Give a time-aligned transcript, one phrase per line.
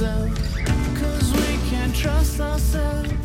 [0.00, 0.30] Cell
[0.98, 3.19] Cause we can't trust ourselves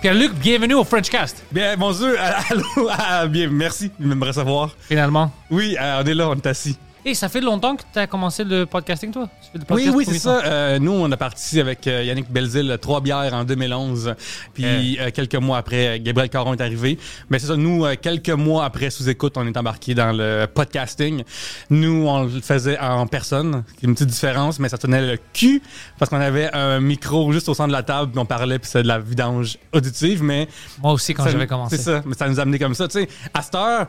[0.00, 1.44] Pierre-Luc, bienvenue au Frenchcast.
[1.52, 2.08] Bien, bonjour,
[2.50, 4.74] allô, ah, bien, merci de me recevoir.
[4.88, 5.30] Finalement.
[5.50, 6.78] Oui, euh, on est là, on est assis.
[7.04, 9.28] Et ça fait longtemps que tu as commencé le podcasting, toi?
[9.42, 10.42] Tu fais le Oui, podcast oui, c'est ça.
[10.44, 14.14] Euh, nous, on a parti avec euh, Yannick Belzil, Trois bières en 2011.
[14.52, 16.98] Puis euh, quelques mois après, Gabriel Caron est arrivé.
[17.30, 21.24] Mais c'est ça, nous, euh, quelques mois après sous-écoute, on est embarqué dans le podcasting.
[21.70, 23.64] Nous, on le faisait en personne.
[23.80, 25.62] C'est une petite différence, mais ça tenait le cul
[25.98, 28.68] parce qu'on avait un micro juste au centre de la table, puis on parlait, puis
[28.70, 30.48] c'est de la vidange auditive, mais...
[30.82, 31.78] Moi aussi, quand j'avais commencé.
[31.78, 32.88] C'est ça, mais ça nous a amené comme ça.
[32.88, 33.86] Tu sais, à cette heure,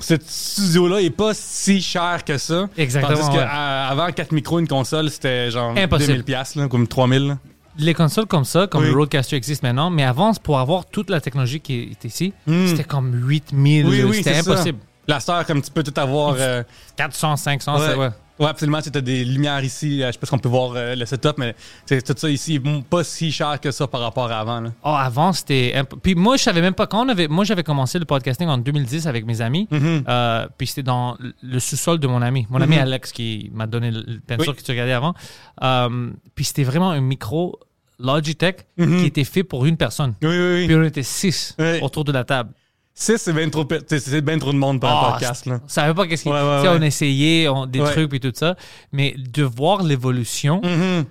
[0.00, 2.68] ce studio-là est pas si cher que ça.
[2.76, 3.46] Exactement, Tandis que ouais.
[3.48, 6.08] à- avant 4 micros, une console, c'était genre Impossible.
[6.12, 7.28] 2000 pièces là, comme 3000.
[7.28, 7.38] là.
[7.76, 8.90] Les consoles comme ça, comme Oui.
[8.90, 12.84] le Roadcaster existe maintenant, mais avant, pour avoir toute la technologie qui est ici, c'était
[12.84, 13.84] comme 8000.
[13.84, 13.88] Hmm.
[13.88, 14.50] Oui, oui, c'était c'est ça.
[14.52, 14.78] impossible.
[15.08, 16.36] La sœur, comme tu peux tout avoir.
[16.38, 16.62] euh,
[16.96, 17.86] 400, 500, ouais.
[17.88, 18.08] c'est ouais.
[18.38, 18.80] Ouais, absolument.
[18.82, 20.02] Tu as des lumières ici.
[20.02, 21.54] euh, Je sais pas si on peut voir euh, le setup, mais
[21.86, 24.60] tout ça ici pas si cher que ça par rapport à avant.
[24.60, 24.70] là.
[24.82, 25.72] Oh, avant, c'était.
[25.76, 26.86] imp- Puis moi, je savais même pas.
[26.88, 27.28] Quand on avait.
[27.28, 29.68] Moi, j'avais commencé le podcasting en 2010 avec mes amis.
[29.70, 30.04] Mm-hmm.
[30.08, 32.46] Euh, puis c'était dans le sous-sol de mon ami.
[32.50, 34.56] Mon ami Alex qui m'a donné le pinceau Oui.
[34.56, 35.14] que tu regardais avant.
[35.62, 37.58] Euh, puis c'était vraiment un micro
[38.00, 40.14] Logitech qui était fait pour une personne.
[40.22, 40.66] Oui, oui, oui.
[40.66, 41.78] Puis on était six Oui.
[41.80, 42.50] autour de la table.
[42.94, 45.46] 6, c'est bien trop, c'est- bien trop de monde pour Ah, un podcast.
[45.46, 45.60] Là.
[45.64, 46.76] On savait pas qu'est-ce qu'il Ouais, ouais, tu sais, ouais.
[46.78, 48.54] On essayait on- des trucs et tout ça.
[48.92, 51.04] Mais de voir l'évolution, Mhm.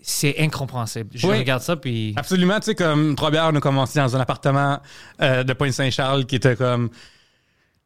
[0.00, 1.10] c'est incompréhensible.
[1.14, 1.38] Je Oui.
[1.38, 2.14] regarde ça, puis.
[2.16, 4.80] Absolument, tu sais, comme Trois Bières, on a commencé dans un appartement
[5.20, 6.88] euh, de Pointe-Saint-Charles qui était comme.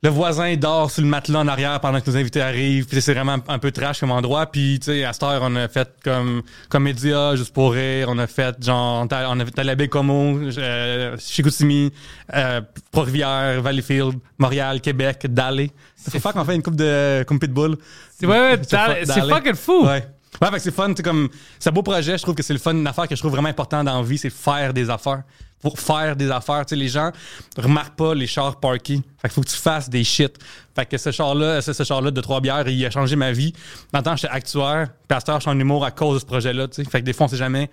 [0.05, 2.85] Le voisin dort sur le matelas en arrière pendant que nos invités arrivent.
[2.85, 4.45] Puis c'est vraiment un peu trash comme endroit.
[4.45, 8.09] Puis, tu sais, à cette heure, on a fait comme Comédia, Juste pour rire.
[8.11, 11.91] On a fait, genre, on a fait à la Bécomo, euh, Chicoutimi,
[12.35, 12.61] euh,
[12.93, 15.71] Trois-Rivières, Valleyfield, Montréal, Québec, Dallé.
[15.97, 17.79] Ça fait faire qu'on fait une coupe de coupe pitbull.
[18.21, 19.87] C'est ouais, ouais, C'est c'est fucking fou.
[19.87, 20.07] Ouais.
[20.43, 21.29] Ouais, fait que c'est fun, c'est comme
[21.59, 23.33] c'est un beau projet, je trouve que c'est le fun, une affaire que je trouve
[23.33, 25.23] vraiment importante dans la vie, c'est faire des affaires.
[25.65, 27.11] Pour faire des affaires, tu sais les gens
[27.57, 29.01] remarquent pas les chars parkés.
[29.17, 30.39] Fait qu'il faut que tu fasses des shit.
[30.77, 33.17] Fait que ce char là, ce, ce char là de trois bières, il a changé
[33.17, 33.55] ma vie.
[33.91, 36.69] Dans le temps, j'étais actuaire, heure, je suis en humour à cause de ce projet-là,
[36.69, 36.91] tu sais.
[36.91, 37.71] Fait que des fois, on sait jamais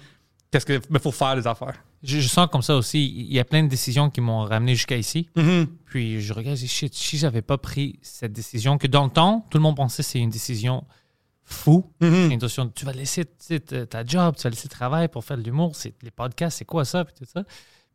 [0.51, 1.75] qu'est-ce que mais faut faire des affaires.
[2.01, 3.05] Je, je sens comme ça aussi.
[3.05, 5.27] Il y a plein de décisions qui m'ont ramené jusqu'à ici.
[5.35, 5.67] Mm-hmm.
[5.85, 9.11] Puis je regarde, je dis, shit, si j'avais pas pris cette décision, que dans le
[9.11, 10.85] temps, tout le monde pensait que c'est une décision
[11.43, 11.91] fou.
[11.99, 15.37] C'est une décision, tu vas laisser ta job, tu vas laisser le travail pour faire
[15.37, 17.43] de l'humour, c'est les podcasts, c'est quoi ça, puis tout ça.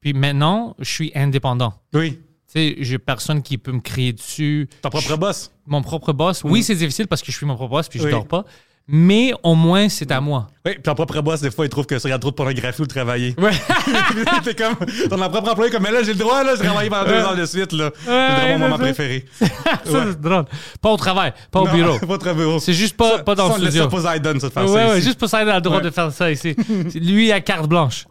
[0.07, 1.75] Puis maintenant, je suis indépendant.
[1.93, 2.13] Oui.
[2.13, 4.69] Tu sais, j'ai personne qui peut me crier dessus.
[4.81, 5.51] Ton propre boss.
[5.67, 6.45] Mon propre boss.
[6.45, 8.13] Oui, c'est difficile parce que je suis mon propre boss puis je Oui.
[8.13, 8.45] dors pas.
[8.87, 10.47] Mais au moins, c'est à moi.
[10.65, 12.83] Oui, puis ton propre boss, des fois, il trouve que ça regarde trop de pornographie
[12.83, 13.35] ou de travailler.
[13.37, 13.51] Ouais.
[14.45, 14.77] T'es comme,
[15.11, 17.35] ton propre employé, comme, mais là, j'ai le droit, là, j'ai travaillé pendant deux heures
[17.37, 17.91] de suite, là.
[18.05, 18.83] c'est vraiment mon moment ça.
[18.85, 19.25] préféré.
[19.41, 19.49] ça,
[19.85, 20.45] c'est drôle.
[20.81, 21.99] Pas au travail, pas au Non, bureau.
[22.07, 22.61] Pas très bureau.
[22.61, 23.83] C'est juste pas, Ça- pas dans le studio.
[23.83, 25.09] ça Poseidon, ça, de faire Ouais, ça ouais, ici.
[25.09, 25.83] juste il a le droit Ouais.
[25.83, 26.55] de faire ça ici.
[26.95, 28.07] Lui, il a carte blanche.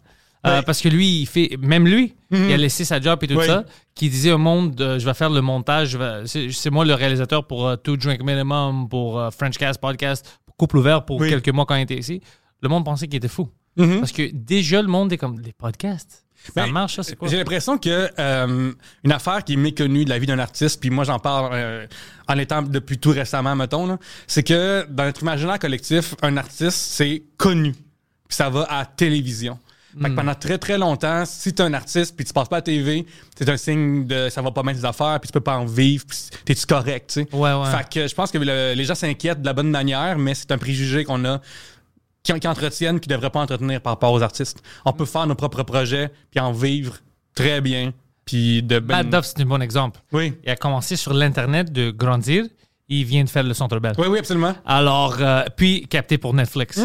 [0.45, 0.61] Euh.
[0.61, 3.45] Parce que lui, il fait, même lui, il a laissé sa job et tout Oui.
[3.47, 6.85] ça, qui disait au monde, euh, je vais faire le montage, vais- c'est c'est moi
[6.85, 11.05] le réalisateur pour euh, Two Drink Minimum, pour euh, French Cast Podcast, pour Couple Ouvert
[11.05, 11.29] pour Oui.
[11.29, 12.22] quelques mois quand il était ici.
[12.61, 13.49] Le monde pensait qu'il était fou.
[13.78, 13.99] Mhm.
[13.99, 17.28] Parce que déjà, le monde est comme, les podcasts, ça Ben, marche, ça, c'est quoi?
[17.28, 18.72] J'ai l'impression que euh,
[19.03, 21.87] une affaire qui est méconnue de la vie d'un artiste, puis moi j'en parle euh,
[22.28, 23.97] en étant depuis tout récemment, mettons, là,
[24.28, 27.72] c'est que dans notre imaginaire collectif, un artiste, c'est connu.
[28.28, 29.59] Puis ça va à télévision.
[29.97, 30.16] Fait que Hmm.
[30.16, 33.06] pendant très très longtemps, si t'es un artiste puis tu passes pas à la TV,
[33.38, 35.66] c'est un signe de ça va pas bien tes affaires puis tu peux pas en
[35.66, 37.28] vivre, puis t'es-tu correct, tu sais?
[37.36, 37.72] Ouais, ouais.
[37.72, 40.52] Fait que je pense que le- les gens s'inquiètent de la bonne manière, mais c'est
[40.52, 41.40] un préjugé qu'on a
[42.24, 44.62] qui, qui entretiennent, qui ne devraient pas entretenir par rapport aux artistes.
[44.84, 46.97] On peut faire nos propres projets puis en vivre
[47.36, 47.94] très bien
[48.26, 48.80] puis de...
[48.80, 50.00] ben- Duff, c'est un bon exemple.
[50.12, 50.34] Oui.
[50.44, 52.44] Il a commencé sur l'Internet de grandir.
[52.90, 53.94] Il vient de faire le Centre Bell.
[53.97, 54.56] Oui, oui, absolument.
[54.66, 56.80] Alors, euh, puis capté pour Netflix.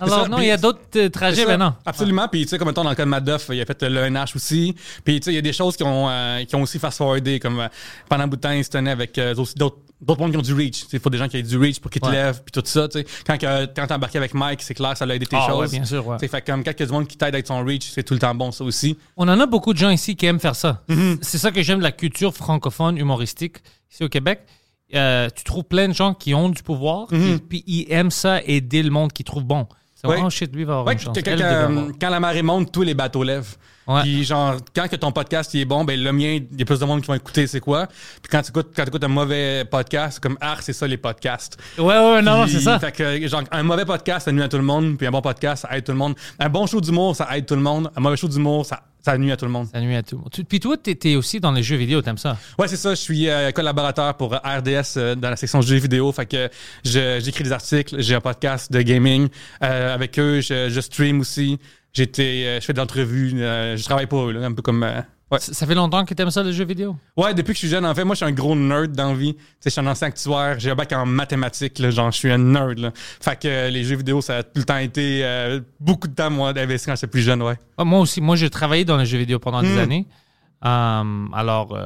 [0.00, 1.76] Alors, ça, non, il y a d'autres euh, trajets maintenant.
[1.84, 2.26] Absolument.
[2.28, 4.34] Puis, tu sais, comme mettons, dans le cas de Madoff, il a fait le NH
[4.36, 4.74] aussi.
[5.04, 7.38] Puis, tu sais, il y a des choses qui ont, euh, qui ont aussi fast-forwardé,
[7.40, 7.68] comme euh,
[8.08, 10.42] pendant un bout de temps, il se tenait avec euh, d'autres d'autres mondes qui ont
[10.42, 10.84] du reach.
[10.92, 12.12] Il faut des gens qui aient du reach pour qu'ils te Ouais.
[12.14, 12.88] lèvent, puis tout ça.
[12.88, 13.06] tu sais.
[13.24, 15.62] Quand, que- quand t'es embarqué avec Mike, c'est clair, ça l'a aidé tes Ah, ouais,
[15.66, 15.70] choses.
[15.70, 16.18] bien sûr, ouais.
[16.18, 18.14] Fait comme quand il y a du monde qui t'aide avec son reach, c'est tout
[18.14, 18.98] le temps bon, ça aussi.
[19.16, 20.82] On en a beaucoup de gens ici qui aiment faire ça.
[20.88, 21.18] Mm-hmm.
[21.22, 23.58] C'est ça que j'aime de la culture francophone humoristique
[23.92, 24.40] ici au Québec.
[24.94, 28.40] Euh, tu trouves plein de gens qui ont du pouvoir, et puis ils aiment ça
[28.44, 29.68] aider le monde qu'ils trouvent bon.
[30.04, 30.20] Ouais.
[30.24, 31.16] oh shit, lui va avoir Ouais, une chance.
[31.16, 31.86] que- que- Elle devrait avoir.
[31.86, 33.56] quand, quand la marée monte, tous les bateaux lèvent.
[33.86, 34.02] Ouais.
[34.02, 36.64] Puis genre, quand que ton podcast il est bon, ben le mien, il y a
[36.64, 37.86] plus de monde qui vont écouter, c'est quoi?
[37.86, 40.86] Puis quand tu écoutes, quand tu écoutes un mauvais podcast, c'est comme ah, c'est ça
[40.86, 41.56] les podcasts.
[41.78, 42.78] Ouais, ouais, non, c'est ça.
[42.78, 44.96] Fait que, genre, un mauvais podcast, ça nuit à tout le monde.
[44.96, 46.14] Puis un bon podcast, ça aide tout le monde.
[46.38, 47.90] Un bon show d'humour, ça aide tout le monde.
[47.96, 49.66] Un mauvais show d'humour, ça, ça nuit à tout le monde.
[49.72, 50.30] Ça nuit à tout le monde.
[50.32, 52.38] Tu- Puis toi, t'es t'es aussi dans les jeux vidéo, t'aimes ça?
[52.58, 52.90] Ouais, c'est ça.
[52.90, 56.10] Je suis euh, collaborateur pour RDS euh, dans la section jeux vidéo.
[56.12, 56.48] Fait que
[56.84, 57.96] j'écris des articles.
[58.00, 59.28] J'ai un podcast de gaming.
[59.62, 61.58] Euh, avec eux, je, je stream aussi.
[61.92, 63.30] J'étais, euh, je fais des entrevues.
[63.30, 64.86] je travaille pour eux, là, un peu comme.
[65.32, 65.40] Ouais.
[65.40, 66.96] Ça fait longtemps que t'aimes ça, les jeux vidéo?
[67.16, 69.08] Ouais, depuis que je suis jeune, en fait, moi, je suis un gros nerd dans
[69.08, 69.34] la vie.
[69.34, 70.60] Tu sais, je suis un ancien actuaire.
[70.60, 72.92] J'ai un bac en mathématiques, là, genre, je suis un nerd, là.
[72.94, 76.14] Fait que euh, les jeux vidéo, ça a tout le temps été euh, beaucoup de
[76.14, 77.56] temps, moi, d'investir quand j'étais plus jeune, ouais.
[77.78, 79.66] Ah, moi aussi, moi j'ai travaillé dans les jeux vidéo pendant Hmm.
[79.66, 80.06] des années.
[80.64, 81.76] Euh, alors,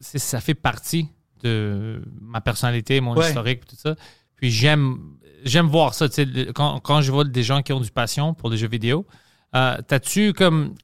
[0.00, 1.08] ça fait partie
[1.42, 3.26] de ma personnalité, mon Ouais.
[3.28, 3.96] historique, tout ça.
[4.36, 4.98] Puis j'aime
[5.44, 6.08] j'aime voir ça.
[6.08, 8.68] tu sais, Quand, quand je vois des gens qui ont du passion pour les jeux
[8.68, 9.04] vidéo,
[9.52, 10.74] t'as-tu comme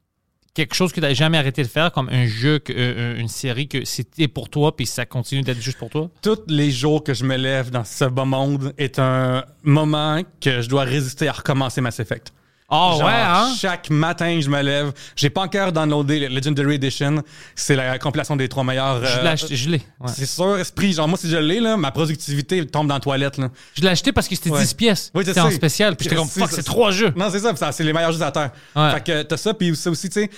[0.54, 3.68] quelque chose que t'as jamais arrêté de faire, comme un jeu, que, euh, une série
[3.68, 6.10] que c'était pour toi, puis ça continue d'être juste pour toi?
[6.22, 10.60] Tous les jours que je me lève dans ce bas monde est un moment que
[10.60, 12.32] je dois résister à recommencer Mass Effect.
[12.70, 13.55] Oh Genre, ouais, hein?
[13.59, 14.93] Chaque matin, je me lève.
[15.17, 17.23] J'ai pas encore downloadé le Legendary Edition.
[17.55, 19.03] C'est la compilation des trois meilleurs.
[19.03, 19.82] Je euh, l'ai acheté, je l'ai.
[20.00, 20.12] ouais.
[20.15, 20.93] C'est sûr, esprit.
[20.93, 23.49] Genre, moi, si je l'ai, là, ma productivité tombe dans la toilette, là.
[23.75, 24.61] Je l'ai acheté parce que c'était Ouais.
[24.61, 25.11] 10 pièces.
[25.15, 25.97] Oui, c'était en spécial.
[25.97, 27.11] Puis j'étais comme, C'est- fuck, c'est- trois jeux.
[27.17, 28.50] Non, c'est ça, ça, c'est les meilleurs jeux à terre.
[28.76, 28.91] Ouais.
[28.93, 30.31] Fait que t'as ça, puis ça aussi, tu sais,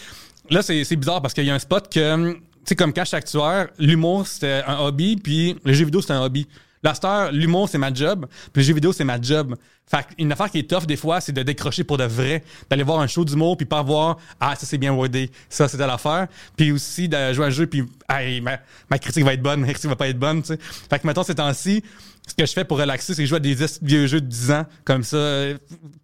[0.50, 3.68] là, c'est bizarre parce qu'il y a un spot que, tu sais, comme suis actuaire,
[3.76, 6.46] l'humour, c'était un hobby, puis les jeux vidéo, c'était un hobby.
[6.94, 9.54] Star, l'humour, c'est ma job, puis les jeux vidéo, c'est ma job.
[9.86, 12.84] Fait une affaire qui est tough, des fois, c'est de décrocher pour de vrai, d'aller
[12.84, 16.28] voir un show d'humour, puis pas voir, ah, ça, c'est bien wordé, ça, c'était l'affaire.
[16.56, 19.60] Puis aussi, de jouer à un jeu, puis, hey, ma, ma critique va être bonne,
[19.66, 20.58] ma critique va pas être bonne, tu sais.
[20.88, 21.82] Fait que, mettons, ces temps-ci,
[22.26, 24.26] ce que je fais pour relaxer, c'est jouer à des esti de vieux jeux de
[24.26, 25.46] 10 ans, comme ça.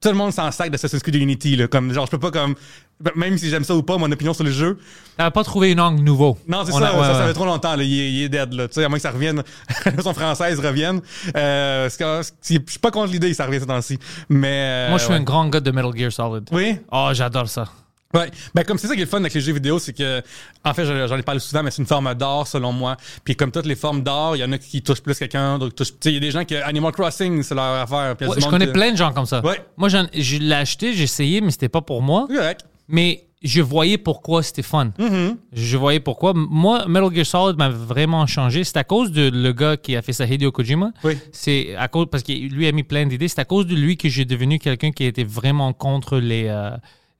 [0.01, 1.69] Tout le monde s'en sac d'Assassin's Creed Unity, là.
[1.69, 2.55] Comme, genre, je peux pas, comme,
[3.15, 4.79] même si j'aime ça ou pas, mon opinion sur le jeu.
[5.17, 6.39] T'avais pas trouvé une angle nouveau.
[6.49, 7.83] Non, c'est ça, a- ouais, ça, fait trop longtemps, là.
[7.83, 8.69] Il est, il est dead, là.
[8.69, 9.43] Tu sais, à moins que ça revienne,
[10.03, 11.01] son française revienne.
[11.37, 13.99] Euh, je suis pas contre l'idée que ça revienne ces temps-ci.
[14.29, 14.49] Mais.
[14.53, 15.19] euh, Moi, je suis ouais.
[15.19, 16.49] un grand gars de Metal Gear Solid.
[16.53, 16.79] Oui?
[16.91, 17.67] Oh, j'adore ça.
[18.15, 18.31] Ouais.
[18.55, 20.23] Ben, comme c'est ça qui est le fun avec les jeux vidéo, c'est que,
[20.65, 22.97] en fait, j'en ai parlé souvent, mais c'est une forme d'art, selon moi.
[23.25, 25.75] Puis comme toutes les formes d'art, il y en a qui touchent plus quelqu'un, d'autres
[25.75, 25.91] touchent.
[25.91, 28.17] Tu sais, il y a des gens qui, Animal Crossing, c'est leur affaire.
[28.17, 29.45] Puis Ouais, je monde connais qui- plein de gens comme ça.
[29.45, 29.61] Ouais.
[29.77, 32.27] Moi, je l'ai acheté, j'ai essayé, mais c'était pas pour moi.
[32.29, 32.65] Correct.
[32.89, 34.93] Mais je voyais pourquoi c'était fun.
[34.99, 35.37] Mm-hmm.
[35.53, 36.33] Je voyais pourquoi.
[36.35, 38.65] Moi, Metal Gear Solid m'a vraiment changé.
[38.65, 40.93] C'est à cause de le gars qui a fait ça, Hideo Kojima.
[41.05, 41.17] Oui.
[41.33, 43.29] C'est à cause, parce qu'il lui a mis plein d'idées.
[43.29, 46.71] C'est à cause de lui que j'ai devenu quelqu'un qui était vraiment contre les, euh,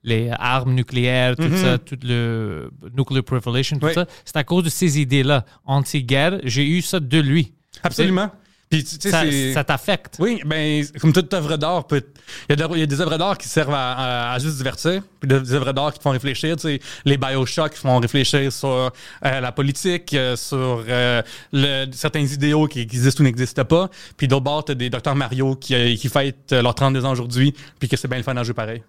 [0.03, 3.89] les armes nucléaires, tout ça, tout le nuclear proliferation, tout Mm-hmm.
[3.89, 3.93] Oui.
[3.93, 4.05] ça.
[4.25, 5.45] C'est à cause de ces idées-là.
[5.65, 7.53] Anti-guerre, j'ai eu ça de lui.
[7.83, 8.31] Absolument.
[8.69, 10.17] Puis, tu sais, Ça, ça t'affecte.
[10.19, 12.01] Oui, ben, comme toute œuvre d'art, peut...
[12.49, 15.27] il, y a y des œuvres d'art qui servent à, à- à juste divertir, puis
[15.29, 16.57] des œuvres d'art qui te font réfléchir.
[16.57, 18.89] Tu sais, les Bioshock qui font réfléchir sur euh,
[19.21, 21.21] la politique, euh, sur euh,
[21.53, 23.89] le- certains idéaux qui, qui existent ou n'existent pas.
[24.17, 27.11] Puis d'autre part, t'as des Dr Mario qui, euh, qui fêtent euh, leurs 32 ans
[27.11, 28.83] aujourd'hui, puis que c'est bien le fun d'en jouer pareil.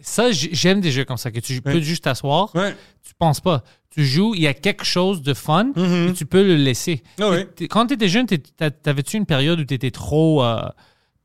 [0.00, 2.74] C'est- Ça, j'aime des jeux comme ça, que tu peux juste t'asseoir, Ouais.
[3.06, 3.62] tu penses pas.
[3.90, 7.02] Tu joues, il y a quelque chose de fun, et tu peux le laisser.
[7.20, 7.66] Ah oui.
[7.68, 10.62] Quand tu étais jeune, t'avais-tu une période où tu étais trop, euh,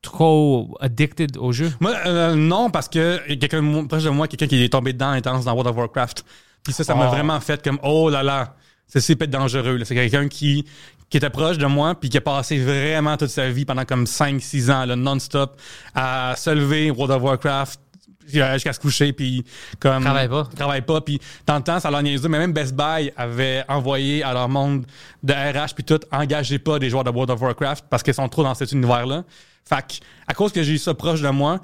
[0.01, 1.71] trop addicted au jeu?
[1.79, 5.45] Moi, euh, non, parce que quelqu'un proche de moi, quelqu'un qui est tombé dedans intense
[5.45, 6.25] dans World of Warcraft.
[6.63, 7.11] Puis ça, ça m'a Oh.
[7.11, 8.55] vraiment fait comme oh là là,
[8.87, 9.79] ceci peut être dangereux.
[9.83, 10.65] C'est quelqu'un qui
[11.07, 14.05] qui était proche de moi puis qui a passé vraiment toute sa vie pendant comme
[14.07, 15.55] 5-6 ans non-stop
[15.93, 17.79] à se lever World of Warcraft
[18.27, 19.43] jusqu'à se coucher puis
[19.79, 20.47] comme Travaille pas.
[20.55, 24.49] travaille pas puis temps ça l'a niaisé mais même Best Buy avait envoyé à leur
[24.49, 24.85] monde
[25.23, 28.29] de RH puis tout engagez pas des joueurs de World of Warcraft parce qu'ils sont
[28.29, 29.23] trop dans cet univers là
[29.67, 31.59] fait que, à cause que j'ai eu ça proche de moi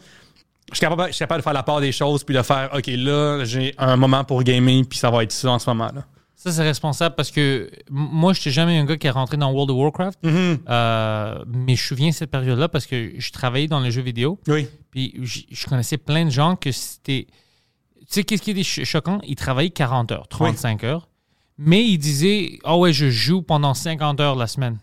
[0.72, 2.70] je suis capable, je suis capable de faire la part des choses puis de faire
[2.74, 5.92] OK là j'ai un moment pour gamer puis ça va être ça en ce moment
[5.94, 6.04] là
[6.44, 9.52] Ça, c'est responsable parce que moi, je n'étais jamais un gars qui est rentré dans
[9.52, 10.24] World of Warcraft.
[10.24, 10.58] Mm-hmm.
[10.70, 14.02] Euh, mais je me souviens de cette période-là parce que je travaillais dans les jeux
[14.02, 14.40] vidéo.
[14.48, 17.28] oui Puis je connaissais plein de gens que c'était.
[18.00, 19.20] Tu sais, qu'est-ce qui était ch- choquant?
[19.28, 21.08] Ils travaillaient 40 heures, 35 heures,
[21.60, 24.80] mais il disait Ah ouais, je joue pendant 50 heures la semaine.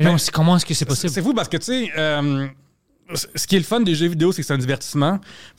[0.00, 2.46] Donc, c'est- comment est-ce que c'est C'est possible c'est fou parce que, tu sais, euh,
[3.14, 5.18] ce qui est le fun des jeux vidéo, c'est que c'est un divertissement.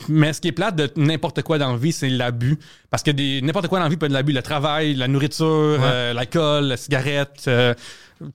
[0.10, 2.58] Mais ce qui est plate de n'importe quoi dans la vie, c'est l'abus.
[2.90, 4.34] Parce que des- n'importe quoi dans la vie peut être de l'abus.
[4.34, 5.46] Le travail, la nourriture,
[5.82, 7.74] euh, l'alcool, la cigarette, euh,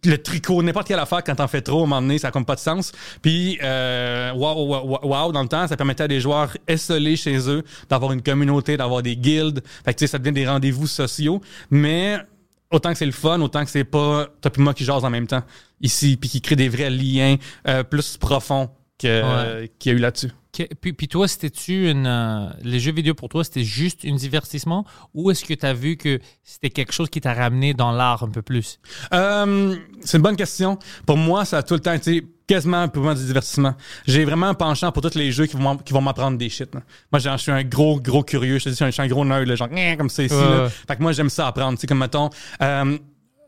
[0.05, 2.33] le tricot, n'importe quelle affaire, quand t'en fais trop, à un moment donné, ça n'a
[2.33, 2.91] comme pas de sens.
[3.23, 7.49] Puis, euh, wow, wow, wow, dans le temps, ça permettait à des joueurs isolés chez
[7.49, 9.63] eux d'avoir une communauté, d'avoir des guildes.
[9.85, 11.41] Fait que, tu sais, ça devient des rendez-vous sociaux.
[11.71, 12.19] Mais
[12.73, 15.11] autant que c'est le fun, autant que c'est pas toi puis moi qui jase en
[15.11, 15.43] même temps
[15.81, 17.37] ici, puis qui crée des vrais liens
[17.69, 19.71] euh, plus profonds que, Ouais.
[19.79, 20.31] qu'il y a eu là-dessus.
[20.53, 22.07] Que- puis, puis toi, c'était-tu une.
[22.07, 24.87] euh, les jeux vidéo pour toi, c'était juste un divertissement?
[25.13, 28.23] Ou est-ce que tu as vu que c'était quelque chose qui t'a ramené dans l'art
[28.23, 28.79] un peu plus?
[29.13, 30.79] Euh, c'est une bonne question.
[31.05, 33.75] Pour moi, ça a tout le temps été quasiment moi du divertissement.
[34.07, 36.73] J'ai vraiment un penchant pour tous les jeux qui vont, qui vont m'apprendre des shit.
[36.75, 36.81] là.
[37.13, 38.59] Moi, je suis un gros, gros curieux.
[38.59, 40.35] Je te dis, je suis un, gros nerd, là, genre, comme ça ici.
[40.35, 40.63] Ouais, là.
[40.65, 40.71] ouais.
[40.71, 41.77] Fait que moi, j'aime ça apprendre.
[41.77, 42.31] Tu sais, comme mettons,
[42.63, 42.97] euh,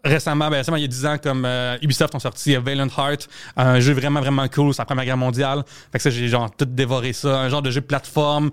[0.04, 3.28] récemment, ben, récemment, il y a 10 ans, comme euh, Ubisoft ont sorti Valiant Heart,
[3.56, 5.62] un jeu vraiment, vraiment cool sur la Première Guerre mondiale.
[5.92, 7.40] Fait que ça, j'ai genre tout dévoré ça.
[7.40, 8.50] Un genre de jeu plateforme,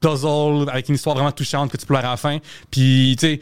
[0.00, 2.38] puzzle, avec une histoire vraiment touchante que tu pleures à la fin.
[2.70, 3.40] Puis, tu sais,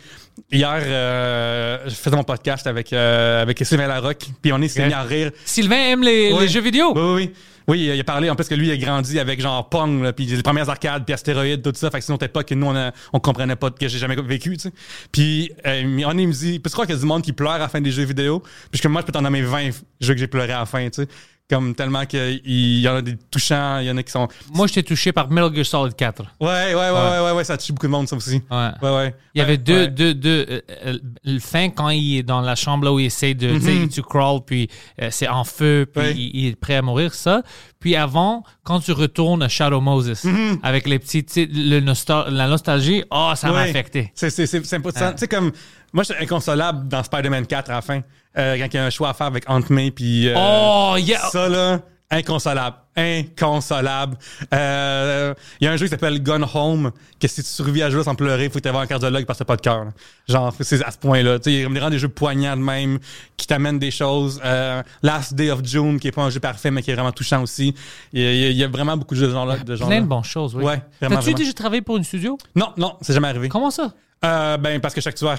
[0.50, 4.86] hier, euh, je faisais mon podcast avec, euh, avec Sylvain Larocque, puis on est s'est
[4.86, 5.30] mis à rire.
[5.44, 6.92] Sylvain aime les, jeux vidéo.
[6.94, 7.32] Oui, oui, oui.
[7.68, 10.12] Oui, il a parlé en plus que lui il a grandi avec genre Pong, là,
[10.14, 11.90] puis les premières arcades, puis astéroïdes, tout ça.
[11.90, 14.16] Fait que sinon, peut-être pas que nous, on, a- on comprenait pas, que j'ai jamais
[14.16, 14.72] vécu, tu sais.
[15.12, 17.52] Puis, euh, on il me dit, peux-tu croire qu'il y a du monde qui pleure
[17.52, 18.42] à la fin des jeux vidéo?
[18.72, 19.70] Puis moi, je peux t'en nommer 20
[20.00, 21.08] jeux que j'ai pleuré à la fin, tu sais.
[21.50, 24.28] Comme tellement qu'il y en a des touchants, il y en a qui sont.
[24.52, 26.22] Moi, j'étais touché par Metal Gear Solid 4.
[26.40, 28.42] Ouais, ouais, ouais, ouais, ouais, ouais, ça touche beaucoup de monde, ça aussi.
[28.50, 28.68] Ouais.
[28.82, 29.14] Ouais, ouais.
[29.34, 30.44] Il y avait deux, deux, deux.
[30.84, 33.58] euh, le fin, quand il est dans la chambre là où il essaie de.
[33.58, 34.68] Tu tu crawl, puis
[35.00, 36.14] euh, c'est en feu, puis Ouais.
[36.14, 37.42] il, il est prêt à mourir, ça.
[37.80, 40.20] Puis avant, quand tu retournes à Shadow Moses,
[40.62, 41.24] avec les petits.
[41.50, 44.12] le nostal- la nostalgie, oh, ça m'a affecté.
[44.14, 44.26] C'est.
[44.38, 45.12] Ah.
[45.12, 45.52] Tu sais, comme,
[45.94, 48.02] moi, j'étais inconsolable dans Spider-Man 4 à la fin,
[48.36, 50.28] euh, quand il y a un choix à faire avec Aunt May, puis.
[50.28, 51.20] euh, Oh, yeah!
[51.30, 51.80] Ça, là,
[52.10, 52.76] inconsolable.
[52.98, 54.16] Inconsolable.
[54.52, 56.90] Euh, Il y a un jeu qui s'appelle Gone Home,
[57.20, 59.38] que si tu survis à jouer sans pleurer, il faut que tu un cardiologue parce
[59.38, 59.84] que t'as pas de cœur.
[59.84, 59.90] là.
[60.28, 61.38] Genre, c'est à ce point-là.
[61.38, 62.98] Tu sais, il y a vraiment des jeux poignants de même,
[63.36, 64.40] qui t'amènent des choses.
[64.44, 67.12] Euh, Last Day of June, qui est pas un jeu parfait, mais qui est vraiment
[67.12, 67.74] touchant aussi.
[68.12, 69.58] Il y a, y vraiment beaucoup de jeux de genre-là.
[69.58, 70.64] De genre Plein de bonnes choses, oui.
[70.64, 72.36] Ouais, T'as-tu déjà travaillé pour une studio?
[72.56, 73.48] Non, non, c'est jamais arrivé.
[73.48, 73.92] Comment ça?
[74.24, 75.38] Euh, ben, parce que chaque tueur.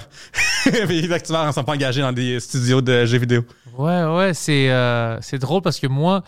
[0.88, 3.42] les actuaires ne sont pas engagés dans des studios de jeux vidéo.
[3.76, 6.22] Ouais, ouais, c'est euh, drôle parce que moi,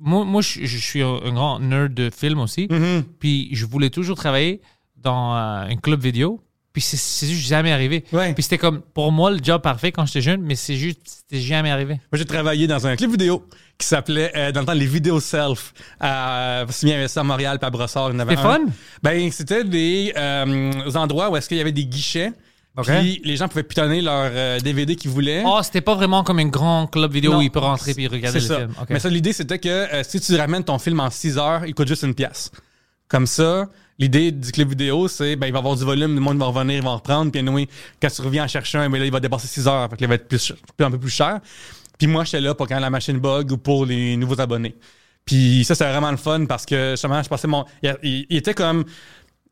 [0.00, 2.66] moi, moi je, je suis un, grand nerd de film aussi.
[2.66, 3.02] Mm-hmm.
[3.18, 4.60] Puis je voulais toujours travailler
[4.96, 6.40] dans euh, un club vidéo.
[6.72, 8.04] Puis c'est- juste jamais arrivé.
[8.12, 8.32] Ouais.
[8.32, 11.42] Puis c'était comme, pour moi, le job parfait quand j'étais jeune, mais c'est juste, c'était
[11.42, 11.94] jamais arrivé.
[12.12, 13.44] Moi, j'ai travaillé dans un clip vidéo
[13.76, 15.74] qui s'appelait, euh, dans le temps, les vidéos self.
[16.02, 18.12] Euh, si bien à Montréal, à Brossard.
[18.12, 18.36] C'était un.
[18.36, 18.60] fun?
[19.02, 22.30] Ben, c'était des euh, endroits où est-ce qu'il y avait des guichets.
[22.86, 25.42] Puis les gens pouvaient pitonner leur euh, DVD qu'ils voulaient.
[25.46, 28.06] Oh, c'était pas vraiment comme un grand club vidéo Non, où il peut rentrer puis
[28.06, 28.56] regarder le ça.
[28.58, 28.72] film.
[28.88, 31.74] Mais ça, l'idée, c'était que euh, si tu ramènes ton film en 6 heures, il
[31.74, 32.50] coûte juste une pièce.
[33.08, 33.68] Comme ça,
[33.98, 36.76] l'idée du clip vidéo, c'est ben, il va avoir du volume, le monde va revenir,
[36.76, 37.68] il va en reprendre, puis anyway,
[38.00, 40.06] quand tu reviens en chercher un, ben, là, il va dépasser 6 heures, là, il
[40.06, 41.40] va être plus, un peu plus cher.
[41.98, 44.74] Puis moi, j'étais là pour quand la machine bug ou pour les nouveaux abonnés.
[45.26, 47.64] Puis ça, c'était vraiment le fun parce que justement, je passais mon.
[47.82, 48.84] Il, il- il était comme.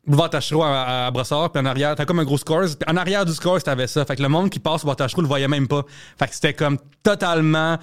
[0.07, 2.63] Boulevard Tachereau à, à Brossard, puis en arrière, t'as comme un gros scores.
[2.79, 4.05] Puis en arrière du scores, t'avais ça.
[4.05, 5.83] Fait que le monde qui passe au Boulevard Tachereau le voyait même pas.
[6.17, 7.77] Fait que c'était comme totalement,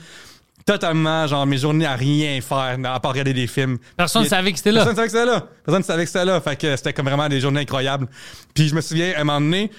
[0.64, 3.78] totalement, genre, mes journées à rien faire, à part regarder des films.
[3.96, 4.84] Personne ne savait que c'était là.
[4.84, 5.46] Personne ne savait que c'était là.
[5.64, 6.40] Personne ne savait que c'était là.
[6.40, 8.08] Fait que c'était comme vraiment des journées incroyables.
[8.54, 9.70] Puis je me souviens, à un moment donné,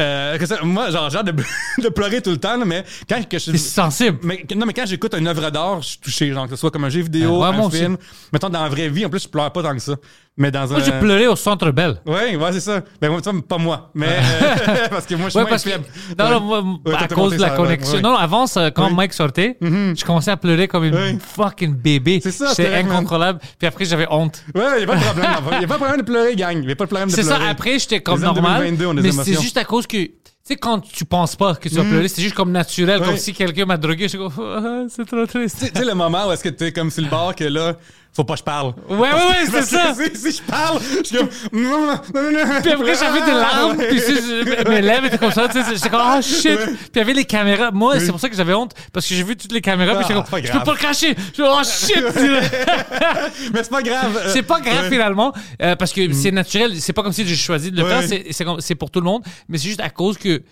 [0.00, 1.32] euh, que ça- moi, genre, j'ai hâte de,
[1.82, 4.18] de pleurer tout le temps, là, mais quand que je C'est sensible.
[4.22, 6.70] mais, non, mais quand j'écoute une œuvre d'art, je suis touché, genre, que ce soit
[6.70, 7.78] comme un jeu vidéo, Ouais, moi un aussi.
[7.78, 7.96] film.
[8.32, 9.94] Mettons, dans la vraie vie, en plus, je pleure pas tant que ça.
[10.38, 10.84] Mais dans Moi, un.
[10.84, 12.00] j'ai pleuré au Centre Bell.
[12.06, 12.80] Ouais, ouais, c'est ça.
[13.00, 13.90] Ben, moi, ça, pas moi.
[13.94, 15.70] Mais, euh, parce que moi, je suis Ouais, parce que,
[16.16, 17.96] non, non, moi, Ouais, à cause de la ça, connexion.
[17.96, 18.00] ouais.
[18.02, 18.94] Non, non, avant, quand Oui.
[18.94, 21.18] Mike sortait, je commençais à pleurer comme une Oui.
[21.34, 22.20] fucking bébé.
[22.22, 23.40] C'est ça, C'était c'est incontrôlable.
[23.58, 24.44] Puis après, j'avais honte.
[24.54, 25.26] Ouais, y a pas de problème.
[25.56, 26.64] Il y a pas de problème de pleurer, gang.
[26.64, 27.40] Y a pas de problème de C'est pleurer.
[27.44, 28.58] ça, après, j'étais comme Les normal.
[28.62, 30.12] 2022 ont des mais c'est juste à cause que, tu
[30.44, 33.32] sais, quand tu penses pas que tu vas pleurer, c'est juste comme naturel, comme si
[33.32, 34.04] quelqu'un m'a drogué.
[34.04, 35.58] Je suis comme, Ah, c'est trop triste.
[35.72, 37.74] Tu sais, le moment où est-ce que t'es comme sur le bord que là,
[38.18, 38.74] faut pas que je parle.
[38.88, 39.94] Ouais, ouais, ouais, c'est ça.
[39.94, 41.28] Si, si je parle, je suis comme.
[41.52, 42.60] Non, non, non, non, non.
[42.62, 45.88] Puis après, j'avais des larmes, puis je- mes lèvres étaient comme ça, tu sais, j'étais
[45.88, 46.58] comme, oh shit.
[46.58, 47.70] Puis il y avait les caméras.
[47.70, 50.04] Moi, c'est pour ça que j'avais honte, parce que j'ai vu toutes les caméras, puis
[50.04, 51.14] Ah, j'étais comme, je peux pas le cacher.
[51.16, 52.04] Je suis oh shit.
[53.54, 54.16] Mais c'est pas grave.
[54.24, 54.90] euh, C'est pas grave ouais.
[54.90, 55.32] finalement,
[55.62, 56.80] euh, parce que c'est naturel.
[56.80, 58.02] C'est pas comme si j'ai choisi de le Ouais.
[58.02, 58.20] faire,
[58.60, 60.42] c'est- pour tout le monde, mais c'est juste à cause que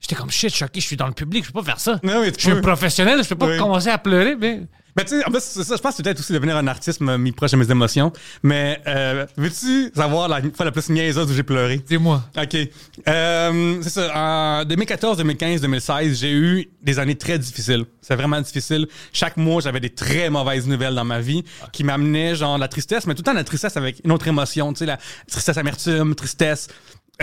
[0.00, 1.98] j'étais comme shit, choqué, je suis dans le public, je peux pas faire ça.
[2.02, 2.60] Non, je suis un peux.
[2.62, 3.58] professionnel, je peux pas Oui.
[3.58, 4.60] commencer à pleurer, mais.
[4.96, 5.76] Ben, tu sais, en fait, c'est ça.
[5.76, 8.12] Je pense que c'est peut-être aussi devenir un artiste mis proche de mes émotions.
[8.42, 11.82] Mais, euh, veux-tu savoir la fois la plus niaiseuse où j'ai pleuré?
[11.86, 12.24] Dis-moi.
[12.34, 12.56] OK.
[13.06, 14.12] Euh, c'est ça.
[14.14, 17.84] En 2014, 2015, 2016, j'ai eu des années très difficiles.
[18.00, 18.88] C'est vraiment difficile.
[19.12, 23.06] Chaque mois, j'avais des très mauvaises nouvelles dans ma vie qui m'amenaient, genre, la tristesse,
[23.06, 24.72] mais tout le temps la tristesse avec une autre émotion.
[24.72, 24.98] Tu sais, la
[25.28, 26.68] tristesse amertume, tristesse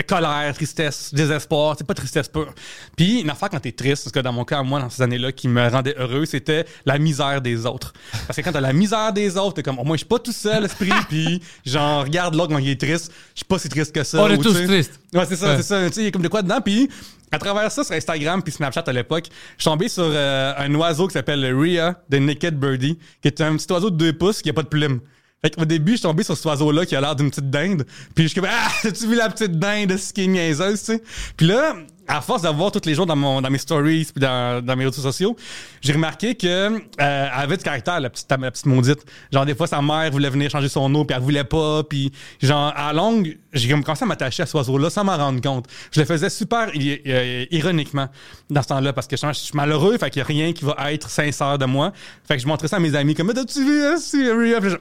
[0.02, 2.52] colère, tristesse, désespoir, c'est pas tristesse pure.
[2.98, 5.32] Puis une affaire quand t'es triste, parce que dans mon cas, moi, dans ces années-là,
[5.32, 7.94] qui me rendait heureux, c'était la misère des autres.
[8.26, 10.18] Parce que quand t'as la misère des autres, t'es comme, au moins, je suis pas
[10.18, 13.70] tout seul, esprit, puis genre, regarde l'autre quand il est triste, je suis pas si
[13.70, 14.20] triste que ça.
[14.20, 15.00] On est ou, tous tristes.
[15.14, 15.58] Ouais, c'est ça, Ouais.
[15.58, 15.88] c'est ça.
[15.88, 16.60] Tu sais, il y a comme de quoi dedans.
[16.60, 16.90] Puis,
[17.32, 19.26] à travers ça, sur Instagram puis Snapchat à l'époque,
[19.58, 23.28] je suis tombé sur euh, un oiseau qui s'appelle le Rhea de Naked Birdie, qui
[23.28, 25.00] est un petit oiseau de deux pouces qui a pas de plumes.
[25.44, 27.86] Fait qu'au début, je suis tombé sur cet oiseau-là qui a l'air d'une petite dinde.
[28.16, 31.04] Puis je suis comme, ah, as-tu vu la petite dinde, qui est niaiseuse, tu sais?
[31.36, 31.76] Puis là,
[32.08, 34.86] à force d'avoir tous les jours dans, mon, dans mes stories puis dans, dans mes
[34.86, 35.36] réseaux sociaux,
[35.82, 39.00] j'ai remarqué que euh, elle avait du caractère, la petite, la petite maudite.
[39.32, 41.84] Genre, des fois, sa mère voulait venir changer son eau puis elle voulait pas.
[41.84, 45.42] Puis, genre, à longue, j'ai comme commencé à m'attacher à cet oiseau-là sans m'en rendre
[45.42, 45.66] compte.
[45.92, 48.08] Je le faisais super euh, ironiquement
[48.50, 50.66] dans ce temps-là parce que je, je suis malheureux, fait qu'il y a rien qui
[50.66, 51.92] va être sincère de moi.
[52.28, 53.96] Fait que je montrais ça à mes amis comme, t'as-tu vu, hein,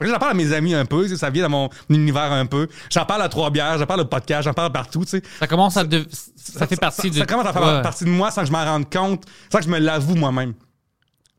[0.01, 2.67] J'en parle à mes amis un peu, ça vient dans mon univers un peu.
[2.91, 5.23] J'en parle à trois bières, j'en parle au podcast, j'en parle partout, tu sais.
[5.39, 5.83] Ça commence à.
[5.83, 7.19] de- Ça, fait partie de.
[7.19, 7.81] Ça commence à faire Ouais.
[7.81, 10.53] partie de moi sans que je m'en rende compte, sans que je me l'avoue moi-même.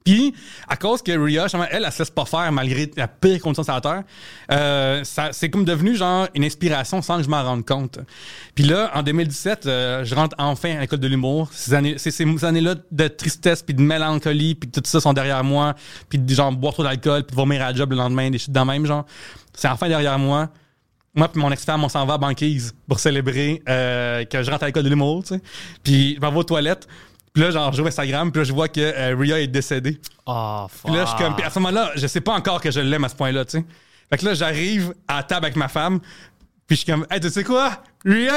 [0.05, 0.35] Puis,
[0.69, 3.63] à cause que Rhea, justement, elle, elle se laisse pas faire malgré la pire condition
[3.63, 4.03] sur la Terre,
[4.53, 7.99] euh, ça, c'est comme devenu genre une inspiration sans que je m'en rende compte.
[8.55, 11.49] Puis là, en 2017, euh, je rentre enfin à l'école de l'humour.
[11.53, 15.75] Ces, années, ces, années-là de tristesse puis de mélancolie puis tout ça sont derrière moi.
[16.11, 18.53] Puis de genre boire trop d'alcool puis vomir à la job le lendemain, des shit
[18.53, 19.07] dans le même genre.
[19.55, 20.51] C'est enfin derrière moi.
[21.15, 24.65] Moi puis mon ex-femme, on s'en va à Banquise pour célébrer euh, que je rentre
[24.65, 25.41] à l'école de l'humour, tu sais.
[25.83, 26.89] Puis je m'en vais aux toilettes.
[27.33, 30.01] Puis là, genre, je joue Instagram, puis là, je vois que euh, Rhea est décédée.
[30.27, 30.91] Oh, fuck.
[30.91, 31.35] Puis là, je suis comme.
[31.37, 33.59] Puis à ce moment-là, je sais pas encore que je l'aime à ce point-là, tu
[33.59, 33.65] sais.
[34.11, 35.99] Fait que là, j'arrive à la table avec ma femme,
[36.67, 37.73] puis je suis comme, hey, tu sais quoi?
[38.05, 38.29] Elle est-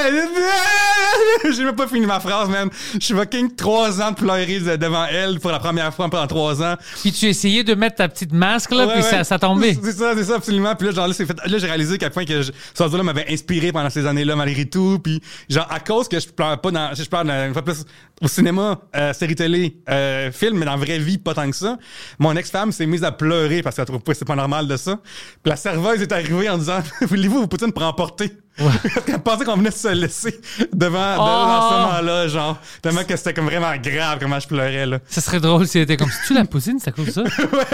[1.51, 2.69] J'ai même pas fini ma phrase, man.
[2.93, 6.27] Je suis fucking trois ans de pleurer de- devant elle pour la première fois pendant
[6.27, 6.75] trois ans.
[7.01, 9.09] Puis tu essayais de mettre ta petite masque, là, Ouais, puis ouais.
[9.09, 9.77] ça, ça tombait.
[9.83, 10.75] C'est ça, c'est ça, absolument.
[10.75, 12.83] Puis là, genre, là, c'est fait- là, j'ai réalisé à quel point que je, ce
[12.83, 14.99] oiseau-là m'avait inspiré pendant ces années-là, malgré tout.
[15.03, 17.83] Puis, genre, à cause que je pleure pas dans, je pleure dans, une fois plus
[18.21, 21.55] au cinéma, euh, série télé, euh, film, mais dans la vraie vie, pas tant que
[21.55, 21.77] ça.
[22.19, 24.75] Mon ex-femme s'est mise à pleurer parce qu'elle trouve pas que c'est pas normal de
[24.77, 24.99] ça.
[25.43, 28.31] Puis la serveuse est arrivée en disant, voulez-vous vos poutines pour emporter?
[28.57, 30.39] Parce qu'elle pensait qu'on venait de se laisser
[30.73, 31.19] devant, Oh!
[31.19, 32.57] dans ce moment-là, genre.
[32.81, 34.99] Tellement que c'était comme vraiment grave comment je pleurais, là.
[35.07, 37.21] Ça serait drôle si elle était comme si tu la pousine, ça cause ça?
[37.23, 37.29] ouais,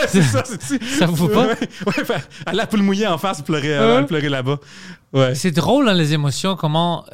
[0.07, 1.47] c'est ça, c'est Ça vous va pas?
[1.47, 1.55] Ouais,
[2.09, 2.15] ouais,
[2.45, 3.95] elle a la poule mouillée en face, pleurer, Ouais.
[3.99, 4.57] elle pleurer là-bas.
[5.13, 5.35] Ouais.
[5.35, 7.05] C'est drôle, hein, les émotions, comment.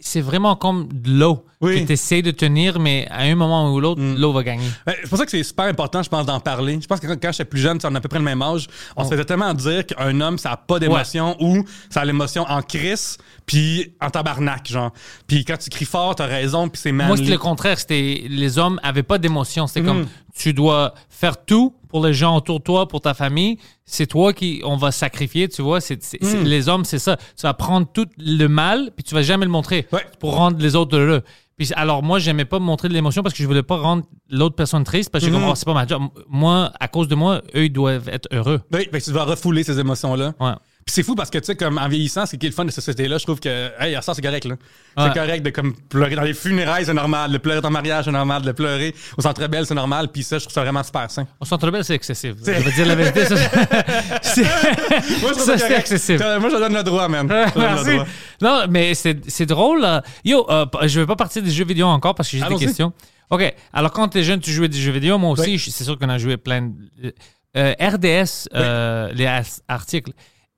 [0.00, 1.80] C'est vraiment comme de l'eau Oui.
[1.82, 4.68] que tu essaies de tenir, mais à un moment ou l'autre, l'eau va gagner.
[4.86, 6.78] Ben, C'est pour ça que c'est super important, je pense, d'en parler.
[6.80, 8.42] Je pense que quand, quand j'étais plus jeune, on a à peu près le même
[8.42, 12.04] âge, on se faisait tellement dire qu'un homme, ça n'a pas d'émotion ou ça a
[12.04, 14.92] l'émotion en crise, puis en tabarnak, genre.
[15.26, 17.08] Puis quand tu cries fort, t'as raison, puis c'est manly.
[17.08, 17.78] Moi, c'était le contraire.
[17.78, 19.66] C'était les hommes avaient pas d'émotion.
[19.66, 19.86] C'était Mm.
[19.86, 20.06] comme
[20.36, 23.58] tu dois faire tout pour les gens autour de toi, pour ta famille.
[23.88, 25.48] C'est toi qui on va sacrifier.
[25.48, 26.26] Tu vois, c'est c'est- Mm.
[26.26, 27.16] c'est- les hommes, c'est ça.
[27.16, 30.04] Tu vas prendre tout le mal, puis tu vas jamais le montrer Ouais.
[30.18, 31.22] pour rendre les autres heureux.
[31.56, 34.56] Puis alors moi, j'aimais pas montrer de l'émotion parce que je voulais pas rendre l'autre
[34.56, 36.02] personne triste parce que comprends, c'est pas ma job.
[36.28, 38.60] Moi, à cause de moi, eux, ils doivent être heureux.
[38.74, 40.34] Oui, que tu dois refouler ces émotions-là.
[40.40, 40.52] Ouais.
[40.88, 42.70] C'est fou parce que, tu sais, comme en vieillissant, c'est qui est le fun de
[42.70, 44.54] cette société-là, je trouve que, hey, ça, c'est correct, là.
[44.96, 45.04] Ouais.
[45.08, 47.32] C'est correct de comme pleurer dans les funérailles, c'est normal.
[47.32, 48.42] De pleurer dans le mariage, c'est normal.
[48.42, 50.08] De pleurer au centre belle, c'est normal.
[50.12, 51.26] Puis ça, je trouve ça vraiment super sain.
[51.40, 52.34] Au centre belle, c'est excessif.
[52.38, 53.24] Je vais dire la vérité.
[53.24, 53.34] ça,
[54.22, 54.42] c'est-
[55.22, 56.20] Moi, je Ça, c'est excessif.
[56.20, 57.90] Moi, je donne le droit, le Merci.
[57.90, 58.06] droit.
[58.40, 59.80] Non, mais c'est drôle.
[59.80, 60.02] là.
[60.24, 62.92] Yo, euh, je vais pas partir des jeux vidéo encore parce que j'ai des questions.
[63.30, 63.54] OK.
[63.72, 65.18] Alors, quand tu es jeune, tu jouais des jeux vidéo.
[65.18, 65.58] Moi aussi, Oui.
[65.58, 67.12] c'est sûr qu'on a joué plein de...
[67.56, 69.26] Euh, RDS, euh, les
[69.66, 70.12] articles.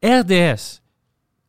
[0.05, 0.81] RDS,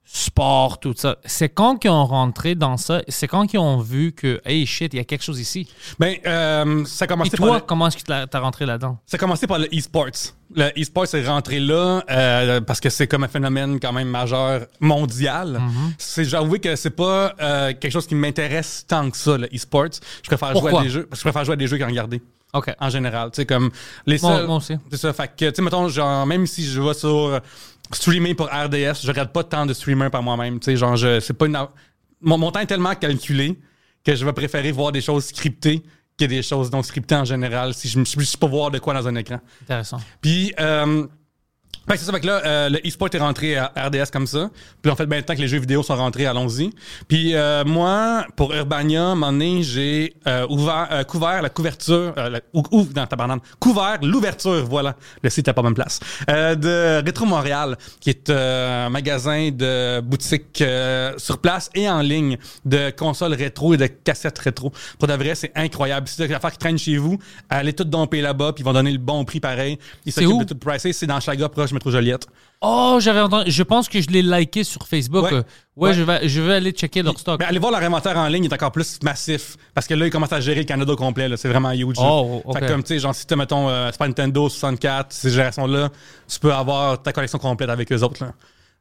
[0.04, 1.18] sport, tout ça.
[1.26, 3.02] C'est quand qu'ils ont rentré dans ça?
[3.08, 5.68] C'est quand qu'ils ont vu que, hey, shit, il y a quelque chose ici?
[6.00, 8.66] Ben, euh, ça a Et commencé par toi, le- comment est-ce que tu as rentré
[8.66, 8.98] là-dedans?
[9.06, 10.34] Ça a commencé par le e-sports.
[10.56, 14.66] Le e-sports est rentré là euh, parce que c'est comme un phénomène quand même majeur
[14.80, 15.62] mondial.
[15.62, 15.94] Mm-hmm.
[16.00, 20.00] C'est j'avoue que c'est pas euh, quelque chose qui m'intéresse tant que ça le e-sports.
[20.24, 21.86] Je préfère jouer à des jeux, parce que je préfère jouer à des jeux qu'en
[21.86, 22.20] regarder
[22.54, 22.74] OK.
[22.80, 23.70] en général, tu sais comme
[24.08, 24.74] les Moi- seuls- moi aussi.
[24.90, 27.40] C'est ça fait que tu sais mettons genre même si je vais sur
[27.92, 31.20] streamer pour RDS, je regarde pas tant de streamers par moi-même, tu sais genre je
[31.20, 31.58] c'est pas une
[32.22, 33.58] mon, mon temps est tellement calculé
[34.04, 35.84] que je vais préférer voir des choses scriptées
[36.20, 38.94] que des choses non scriptées en général si je ne peux pas voir de quoi
[38.94, 39.40] dans un écran.
[39.64, 40.00] Intéressant.
[40.22, 41.08] Puis, euh,
[41.90, 44.28] Fait que c'est ça, fait que là, euh, le e-sport est rentré à RDS comme
[44.28, 44.52] ça.
[44.82, 46.70] Puis en fait, ben, tant que les jeux vidéo sont rentrés, allons-y.
[47.08, 52.30] Puis euh, moi, pour Urbania, moment donné, j'ai euh, ouvert, euh, couvert la couverture, euh,
[52.30, 56.00] la- ou, ou, dans tabarnak, couvert l'ouverture, voilà, le site à pas bonne place,
[56.30, 61.90] euh, de Rétro Montréal, qui est euh, un magasin de boutique euh, sur place et
[61.90, 64.72] en ligne de consoles rétro et de cassettes rétro.
[65.00, 66.08] Pour de vrai, c'est incroyable.
[66.08, 67.18] Si c'est des affaires qui traînent chez vous,
[67.50, 69.80] allez tout domper là-bas, puis ils vont donner le bon prix pareil.
[70.06, 70.94] Ils s'occupent de tout pricer.
[70.94, 72.28] C'est dans Chaga, proche métro Joliette.
[72.62, 73.50] Oh, j'avais entendu.
[73.50, 75.24] Je pense que je l'ai liké sur Facebook.
[75.24, 75.34] Ouais.
[75.34, 75.44] Ouais,
[75.78, 75.94] Ouais.
[75.94, 77.40] Je, vais, je vais aller checker leur stock.
[77.40, 79.56] Mais allez voir leur inventaire en ligne, il est encore plus massif.
[79.74, 81.30] Parce que là, ils commencent à gérer le Canada au complet.
[81.30, 81.38] là.
[81.38, 81.96] C'est vraiment huge.
[82.00, 82.44] Oh.
[82.54, 85.90] Fait que comme, tu sais, genre, si tu mettons, euh, Super Nintendo 64, ces générations-là,
[86.28, 88.26] tu peux avoir ta collection complète avec eux autres.
[88.26, 88.34] Là.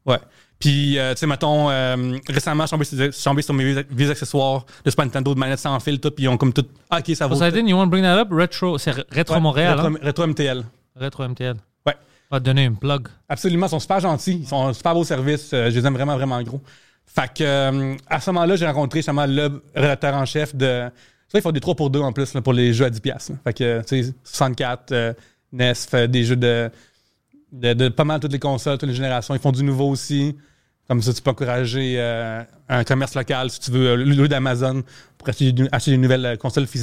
[0.06, 0.18] Ouais.
[0.58, 4.66] Puis, euh, tu sais, mettons, euh, récemment, je suis tombé sur- mes vieux, vieux accessoires
[4.84, 6.64] de Super Nintendo, de manettes sans fil, tout, puis ils ont comme tout.
[6.90, 7.34] Ah, ok, ça vaut.
[7.36, 8.28] Poseidon, you want to bring that up?
[8.32, 9.78] Retro, c'est Retro Ouais, Montréal.
[9.78, 9.98] Retro, hein?
[10.02, 10.64] Retro MTL.
[10.96, 11.54] Retro MTL.
[12.30, 13.08] Va te donner une plug.
[13.28, 16.16] Absolument, ils sont super gentils, ils sont super beau service, euh, je les aime vraiment,
[16.16, 16.60] vraiment gros.
[17.06, 20.90] Fait que, euh, à ce moment-là, j'ai rencontré justement le rédacteur en chef de.
[21.28, 23.00] Ça, ils font des 3 pour 2 en plus pour les jeux à 10$.
[23.00, 23.38] piastres, là.
[23.44, 25.12] Fait que, tu sais, 64, euh,
[25.52, 26.70] NES, des jeux de,
[27.52, 29.34] de pas mal toutes les consoles, toutes les générations.
[29.34, 30.36] Ils font du nouveau aussi.
[30.88, 34.82] Comme ça, tu peux encourager euh, un commerce local si tu veux, euh, le d'Amazon
[35.18, 36.36] pour acheter, des nouvelles euh.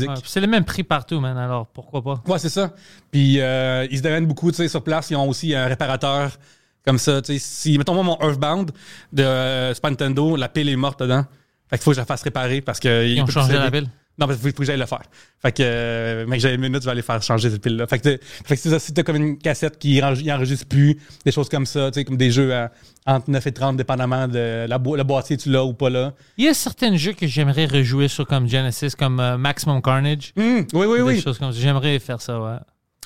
[0.09, 1.35] Ouais, puis c'est le même prix partout, man.
[1.37, 2.21] Alors pourquoi pas?
[2.27, 2.71] Ouais, c'est ça.
[3.11, 5.09] Puis euh, ils se démènent beaucoup, tu sais, sur place.
[5.09, 6.37] Ils ont aussi un réparateur
[6.85, 7.21] comme ça.
[7.21, 8.71] Tu sais, si, mettons, moi, mon Earthbound
[9.11, 11.25] de euh, Super Nintendo, la pile est morte dedans.
[11.69, 13.07] Fait qu'il faut que je la fasse réparer parce que.
[13.07, 13.89] Ils ont changé la pile.
[14.17, 15.01] Non, parce qu'il faut que j'aille le faire.
[15.41, 17.85] Fait que, euh, mec, j'ai une minute, je vais aller faire changer cette pile-là.
[17.85, 21.31] Fait que, fait que si t'as comme une cassette qui enre- il enregistre plus, des
[21.33, 22.71] choses comme ça, tu sais, comme des jeux à,
[23.05, 26.13] entre 9 et 30, dépendamment de la bo- le boîtier, tu l'as ou pas là.
[26.37, 30.31] Il y a certains jeux que j'aimerais rejouer sur comme Genesis, comme euh, Maximum Carnage.
[30.37, 31.21] Hum, oui, oui, Des oui.
[31.21, 31.59] choses comme ça.
[31.59, 32.55] J'aimerais faire ça, ouais.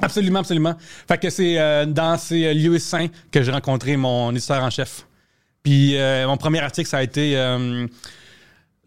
[0.02, 0.76] Absolument, absolument.
[1.08, 5.06] Fait que c'est euh, dans ces lieux saints que j'ai rencontré mon éditeur en chef.
[5.64, 5.96] Puis
[6.26, 7.36] mon premier article, ça a été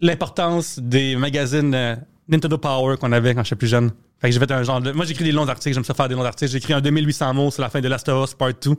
[0.01, 3.91] l'importance des magazines Nintendo Power qu'on avait quand j'étais plus jeune.
[4.21, 4.93] Fait que j'ai fait un genre de...
[4.93, 6.51] Moi, j'écris des longs articles, j'aime ça faire des longs articles.
[6.51, 8.75] J'ai écrit un 2800 mots sur la fin de Last of Us Part 2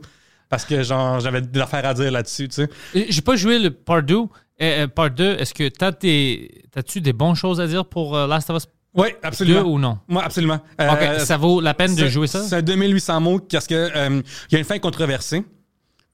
[0.48, 3.06] parce que genre j'avais des affaires à dire là-dessus, tu sais.
[3.08, 4.14] J'ai pas joué le Part 2.
[4.16, 4.26] Euh,
[4.62, 8.28] euh, part 2, est-ce que t'as des, t'as-tu des bonnes choses à dire pour euh,
[8.28, 9.62] Last of Us Oui, 2 absolument.
[9.62, 9.98] ou non?
[10.06, 10.60] Moi, absolument.
[10.80, 12.40] Euh, ça vaut la peine de jouer ça?
[12.44, 15.44] C'est un 2800 mots parce que euh, il y a une fin controversée.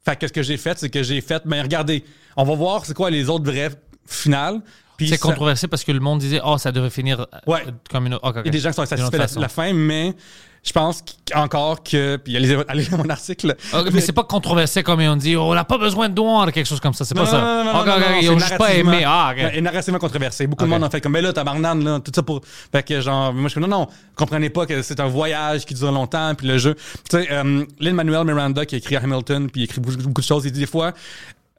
[0.02, 2.02] Fait que ce que j'ai fait, c'est que j'ai fait, ben regardez,
[2.34, 3.70] on va voir c'est quoi les autres vraies
[4.06, 4.62] finales.
[5.08, 7.64] C'est controversé parce que le monde disait, oh, ça devrait finir euh, Ouais.
[7.90, 8.24] comme une autre.
[8.28, 8.42] ok, ok.
[8.44, 10.14] Il y a des gens qui sont satisfaits de la, la fin, mais
[10.62, 12.16] je pense qu- encore que.
[12.16, 13.56] Puis allez, allez lire mon article.
[13.92, 16.66] Mais c'est pas controversé comme on dit, oh, on n'a pas besoin de douane, quelque
[16.66, 17.04] chose comme ça.
[17.06, 17.40] C'est pas Non, ça.
[17.40, 19.02] non, non, non, non, ils ont juste pas aimé.
[19.06, 20.46] Ah, Et narrativement controversé.
[20.46, 22.42] Beaucoup de monde ont fait comme, mais là, tabarnane, là, tout ça pour.
[22.44, 25.72] Fait que, genre, moi, je suis non, non, comprenez pas que c'est un voyage qui
[25.74, 26.74] dure longtemps, puis le jeu.
[27.08, 30.26] Tu sais, euh, Lin-Manuel Miranda, qui a écrit Hamilton, puis il écrit beaucoup, beaucoup de
[30.26, 30.92] choses, il dit des fois,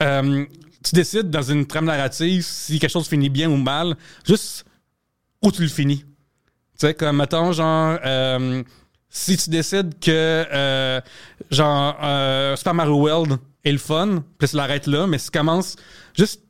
[0.02, 0.44] euh,
[0.82, 4.64] tu décides dans une trame narrative si quelque chose finit bien ou mal, juste
[5.42, 6.04] où tu le finis.
[6.78, 8.62] Tu sais, comme, mettons, genre, euh,
[9.08, 11.00] si tu décides que, euh,
[11.50, 15.38] genre, euh, Super Mario World est le fun, puis tu l'arrêtes là, mais si tu
[15.38, 15.76] commences
[16.16, 16.42] juste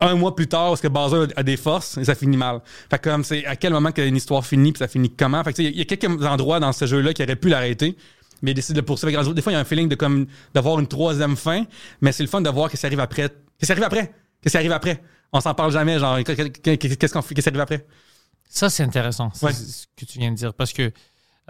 [0.00, 2.62] un mois plus tard, parce que Bowser a des forces, et ça finit mal.
[2.88, 5.44] Fait que comme, c'est à quel moment qu'une histoire finit, puis ça finit comment?
[5.44, 7.96] Fait que, il y a quelques endroits dans ce jeu-là qui auraient pu l'arrêter,
[8.42, 9.22] mais il décide de poursuivre.
[9.22, 11.64] Que, Des fois, il y a un feeling de comme d'avoir une troisième fin,
[12.00, 13.30] mais c'est le fun de voir que ça arrive après.
[13.60, 14.12] Que ça arrive après?
[14.42, 15.02] Que ça arrive après?
[15.32, 17.86] On s'en parle jamais, genre, qu'est-ce qu'on fait, qu'est-ce qui arrive après?
[18.48, 19.52] Ça, c'est intéressant, Ouais.
[19.52, 20.54] ce que tu viens de dire.
[20.54, 20.90] Parce que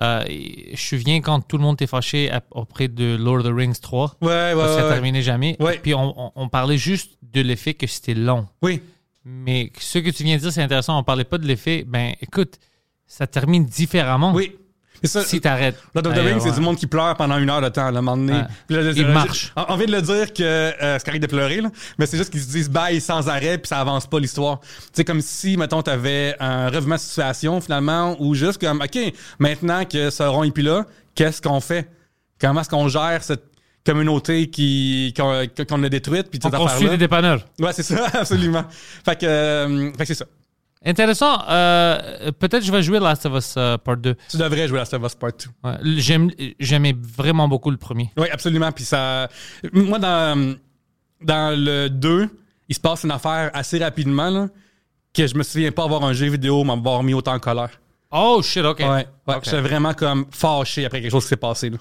[0.03, 3.55] euh, je me souviens quand tout le monde était fâché auprès de Lord of the
[3.55, 4.17] Rings 3.
[4.21, 5.57] Ouais, ouais, parce que ça terminait jamais.
[5.83, 8.47] Puis on, on- on parlait juste de l'effet que c'était long.
[8.63, 8.83] Oui.
[9.25, 10.99] Mais ce que tu viens de dire, c'est intéressant.
[10.99, 11.85] On parlait pas de l'effet.
[11.87, 12.59] Ben, écoute,
[13.07, 14.57] ça termine différemment Oui.
[15.03, 15.23] C'est ça.
[15.25, 15.77] si t'arrêtes.
[15.95, 17.89] Lord of the Rings, c'est du monde qui pleure pendant une heure de temps, à
[17.89, 18.41] un moment donné.
[18.69, 19.53] Il marche.
[19.57, 22.17] j'ai- On vient de le dire que euh, c'est correct de pleurer, là, mais c'est
[22.19, 24.61] juste qu'ils se disent bye sans arrêt, puis ça avance pas l'histoire.
[24.93, 28.99] C'est comme si, mettons, t'avais un revirement de situation, finalement, ou juste comme, OK,
[29.39, 30.85] maintenant que ce rond est plus là,
[31.15, 31.89] qu'est-ce qu'on fait?
[32.41, 33.45] Comment est-ce qu'on gère cette
[33.87, 37.41] communauté qui qu'on a détruite, puis On construit des dépanneurs.
[37.59, 38.65] Ouais, c'est ça, absolument.
[39.05, 40.27] Fait que, euh, fait que c'est ça.
[40.85, 41.43] Intéressant.
[41.49, 44.17] Euh, Peut-être je vais jouer Last of Us euh, Part 2.
[44.31, 45.69] Tu devrais jouer à Last of Us Part 2.
[45.69, 46.53] Ouais.
[46.59, 48.11] J'aimais vraiment beaucoup le premier.
[48.17, 48.73] Oui, absolument.
[48.73, 49.29] Puis ça.
[49.73, 50.57] Moi, dans,
[51.21, 52.29] dans le 2,
[52.69, 54.49] il se passe une affaire assez rapidement là,
[55.13, 57.71] que je me souviens pas avoir un jeu vidéo m'avoir mis autant en colère.
[58.11, 58.79] Oh shit, ok.
[58.81, 58.87] Ouais.
[58.89, 59.07] ouais.
[59.27, 59.45] Ok.
[59.45, 61.69] J'étais vraiment comme fâché après quelque chose qui s'est passé.
[61.71, 61.77] Là.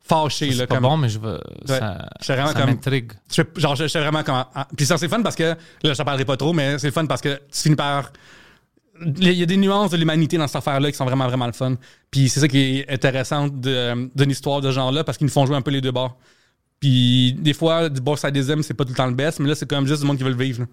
[0.00, 0.52] Fâché, là.
[0.58, 1.40] C'est pas comme, bon, mais je veux.
[1.64, 3.12] Ça, J'étais vraiment ça comme- m'intrigue.
[3.56, 4.44] Genre, j'étais vraiment comme.
[4.76, 5.42] Puis ça, c'est fun parce que.
[5.44, 8.12] Là, je t'en parlerai pas trop, mais c'est fun parce que tu finis par.
[9.18, 11.52] Il y a des nuances de l'humanité dans cette affaire-là qui sont vraiment, vraiment le
[11.52, 11.76] fun.
[12.10, 15.32] Puis c'est ça qui est intéressant de- d'une histoire de ce genre-là parce qu'ils nous
[15.32, 16.16] font jouer un peu les deux bords.
[16.80, 19.54] Puis des fois, du bon sadisme, c'est pas tout le temps le best, mais là,
[19.54, 20.60] c'est quand même juste du monde qui veut le vivre.
[20.62, 20.66] là.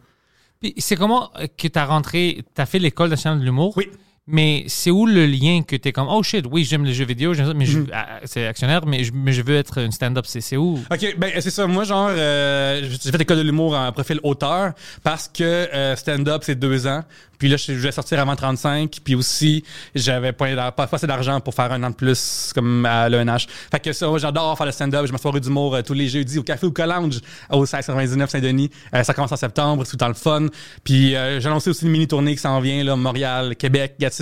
[0.59, 3.73] Puis c'est comment euh, que tu as rentré, tu as fait l'école nationale de l'humour?
[3.77, 3.89] Oui.
[4.29, 7.05] Mais c'est où le lien que tu es comme, oh shit, oui, j'aime les jeux
[7.05, 10.25] vidéo, j'aime ça, mais ah, c'est actionnaire, mais je, mais je veux être une stand-up.
[10.27, 10.79] C'est c'est où?
[10.91, 11.65] OK, ben c'est ça.
[11.67, 16.43] Moi, genre, euh, j'ai fait l'école de l'humour en profil auteur parce que euh, stand-up,
[16.43, 17.03] c'est deux ans.
[17.39, 18.97] Puis là, je vais sortir avant 35.
[19.03, 19.63] Puis aussi,
[19.95, 23.47] j'avais pas, pas, assez d'argent pour faire un an de plus comme à l'ENH.
[23.71, 25.07] Fait que ça, moi, j'adore faire le stand-up.
[25.07, 28.69] Je me soirée d'humour euh, tous les jeudis au Café ou Collange au 1699 Saint-Denis.
[28.93, 30.47] Euh, ça commence en septembre, c'est tout le temps le fun.
[30.83, 34.18] Puis euh, j'ai annoncé aussi une mini-tournée qui s'en vient, là, Montréal, Québec, Gatineau,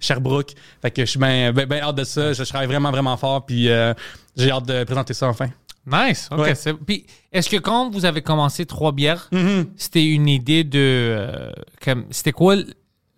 [0.00, 0.52] Sherbrooke.
[0.82, 2.32] Fait que je suis bien ben, ben hâte de ça.
[2.32, 3.44] Je, je travaille vraiment, vraiment fort.
[3.46, 3.92] Puis euh,
[4.36, 5.48] j'ai hâte de présenter ça enfin.
[5.86, 6.28] Nice.
[6.32, 6.38] OK.
[6.40, 6.54] Ouais.
[6.56, 9.66] c'est- Puis est-ce que quand vous avez commencé Trois Bières, Mm-hmm.
[9.76, 10.78] c'était une idée de.
[10.80, 11.50] euh,
[11.84, 12.74] comme, c'était quoi l-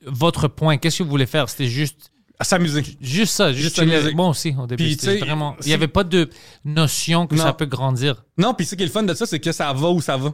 [0.07, 0.77] votre point?
[0.77, 1.49] Qu'est-ce que vous voulez faire?
[1.49, 2.11] C'était juste.
[2.41, 2.85] À s'amuser.
[3.01, 3.97] Juste ça, juste, Juste chiller.
[3.97, 4.15] s'amuser.
[4.15, 4.85] Moi aussi, au début.
[4.85, 5.55] Puis, c'était tu sais, vraiment.
[5.59, 6.31] Il si- n'y avait pas de
[6.65, 7.43] notion que Non.
[7.43, 8.23] ça peut grandir.
[8.37, 10.17] Non, puis ce qui est le fun de ça, c'est que ça va où ça
[10.17, 10.29] va.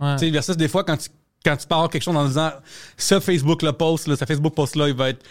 [0.00, 0.14] Ouais.
[0.16, 1.08] Tu sais, versus des fois, quand tu,
[1.44, 2.50] quand tu pars quelque chose en disant
[2.96, 5.24] ce Facebook le post, là, ce Facebook post là, il va être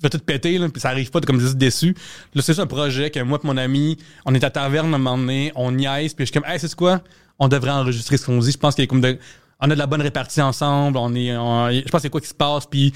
[0.00, 1.92] il va tout péter, là, puis ça arrive pas, t'es comme juste déçu.
[2.34, 4.96] Là, c'est ça un projet que moi et mon ami, on est à taverne à
[4.96, 7.00] un moment donné, on niaise, puis je suis comme, hey, c'est quoi?
[7.40, 8.52] On devrait enregistrer ce qu'on dit.
[8.52, 9.18] Je pense qu'il y a comme de,
[9.60, 12.28] on a de la bonne répartie ensemble, on est, on- je pense a quoi qui
[12.28, 12.92] se passe, puis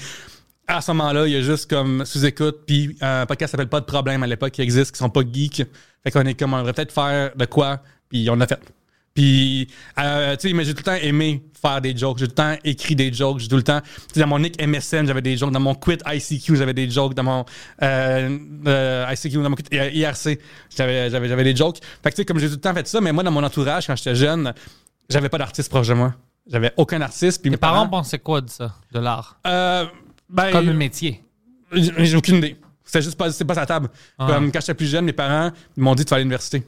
[0.65, 3.85] à ce moment-là, il y a juste comme sous-écoute, puis un podcast s'appelle Pas de
[3.85, 5.63] problème à l'époque qui existe, qui sont pas geeks.
[6.03, 8.59] Fait qu'on est comme, on devrait peut-être faire de quoi, puis on l'a fait.
[9.13, 9.67] Puis,
[9.99, 12.17] euh, tu sais, mais j'ai tout le temps aimé faire des jokes.
[12.17, 13.39] J'ai tout le temps écrit des jokes.
[13.39, 15.51] J'ai tout le temps, tu sais, dans mon nick MSN, j'avais des jokes.
[15.51, 17.13] Dans mon quit ICQ, j'avais des jokes.
[17.13, 17.45] Dans mon
[17.83, 20.39] euh, euh, ICQ, dans mon quit IRC,
[20.75, 21.77] j'avais, des jokes.
[22.01, 23.43] Fait que, tu sais, comme j'ai tout le temps fait ça, mais moi, dans mon
[23.43, 24.51] entourage, quand j'étais jeune,
[25.09, 26.15] j'avais pas d'artiste proche de moi.
[26.47, 27.41] J'avais aucun artiste.
[27.41, 29.39] Puis Tes mes parents pensaient quoi de ça, de l'art?
[29.45, 29.85] euh,
[30.27, 31.23] ben, Comme un métier.
[31.71, 32.57] j'ai aucune idée.
[32.83, 33.89] C'était juste pas, c'est pas sa table.
[34.17, 34.27] Ah.
[34.27, 36.63] Comme quand j'étais plus jeune, mes parents m'ont dit tu vas à l'université.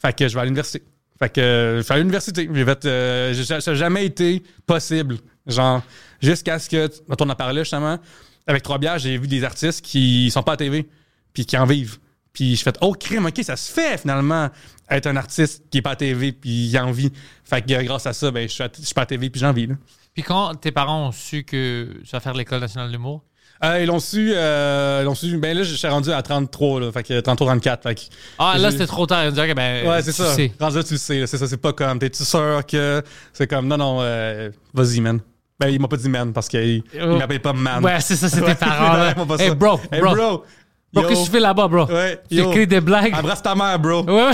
[0.00, 0.82] Fait que je vais à l'université.
[1.22, 2.48] Fait que je vais à l'université.
[2.52, 5.18] J'ai fait, euh, ça n'a jamais été possible.
[5.46, 5.82] Genre,
[6.20, 7.98] jusqu'à ce que, quand on en parlait justement,
[8.46, 10.88] avec Trois Bières, j'ai vu des artistes qui sont pas à TV,
[11.34, 11.98] puis qui en vivent.
[12.32, 14.48] Puis je fais, oh crime, ok, ça se fait finalement
[14.88, 17.12] être un artiste qui est pas à TV, puis il en vit.
[17.44, 19.68] Fait que grâce à ça, ben, je suis, suis pas à TV, puis j'en vis.
[20.14, 23.22] Puis quand tes parents ont su que tu vas faire l'école nationale de l'humour,
[23.62, 25.36] Euh, ils l'ont su, euh, ils l'ont su.
[25.36, 26.92] Ben là, je suis rendu à 33, là.
[26.92, 27.82] Fait que 33, 34.
[27.82, 28.00] Fait que.
[28.38, 29.24] ah là c'était trop tard.
[29.26, 30.32] Ils disaient, ben, Ouais, c'est ça.
[30.34, 30.50] sais.
[30.58, 31.26] Rendu là, tu le sais.
[31.26, 31.46] C'est ça.
[31.46, 31.98] C'est pas comme.
[31.98, 33.02] T'es-tu sûr que.
[33.34, 33.66] C'est comme.
[33.68, 35.20] Non, non, euh, vas-y, man.
[35.58, 36.60] Ben, il m'a pas dit man parce qu'il
[36.94, 37.18] il Oh.
[37.18, 37.84] m'appelle pas man.
[37.84, 39.12] Ouais, c'est ça, tes Ouais, parents.
[39.38, 39.54] Hey ça.
[39.54, 40.14] bro, Hey, bro.
[40.14, 40.44] bro.
[40.92, 41.84] Bro, qu'est-ce que tu fais là-bas, bro?
[41.86, 42.50] Ouais, Tu yo.
[42.50, 43.14] écris des blagues?
[43.14, 44.02] Embrasse ta mère, bro.
[44.04, 44.32] Ouais, ouais.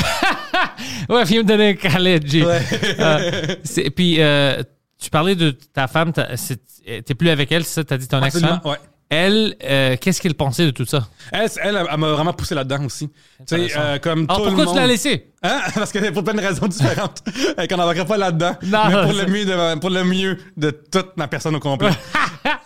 [1.16, 2.44] ouais, viens me donner un câlin, G.
[2.46, 2.60] Ouais.
[3.00, 4.62] Euh, puis, euh,
[4.98, 7.84] tu parlais de ta femme, t'es plus avec elle, c'est ça?
[7.84, 8.22] T'as dit ton?
[8.22, 8.76] Absolument, ouais.
[9.08, 11.06] Elle, euh, qu'est-ce qu'elle pensait de tout ça?
[11.30, 13.08] Elle, elle, elle m'a vraiment poussé là-dedans aussi.
[13.46, 14.74] Tu sais, euh, comme Alors, tout le pourquoi monde.
[14.74, 15.28] tu l'as laissé?
[15.44, 15.60] Hein?
[15.74, 17.22] Parce que pour plein de raisons différentes.
[17.70, 18.56] Qu'on n'embarquerait pas là-dedans.
[18.64, 21.90] Non, mais pour le, mieux de, pour le mieux de toute ma personne au complet.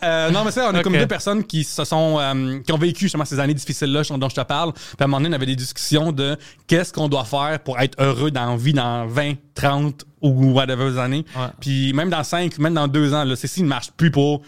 [0.02, 2.18] Euh, non, mais ça, on a comme deux personnes qui se sont,
[2.64, 4.72] qui ont vécu justement ces années difficiles-là dont je te parle.
[4.72, 7.78] Puis à un moment donné, on avait des discussions de qu'est-ce qu'on doit faire pour
[7.78, 11.24] être heureux dans la vie dans 20, 30 ou whatever années.
[11.36, 11.48] Ouais.
[11.60, 14.42] Puis même dans 5, même dans 2 ans, là, ceci ne marche plus pour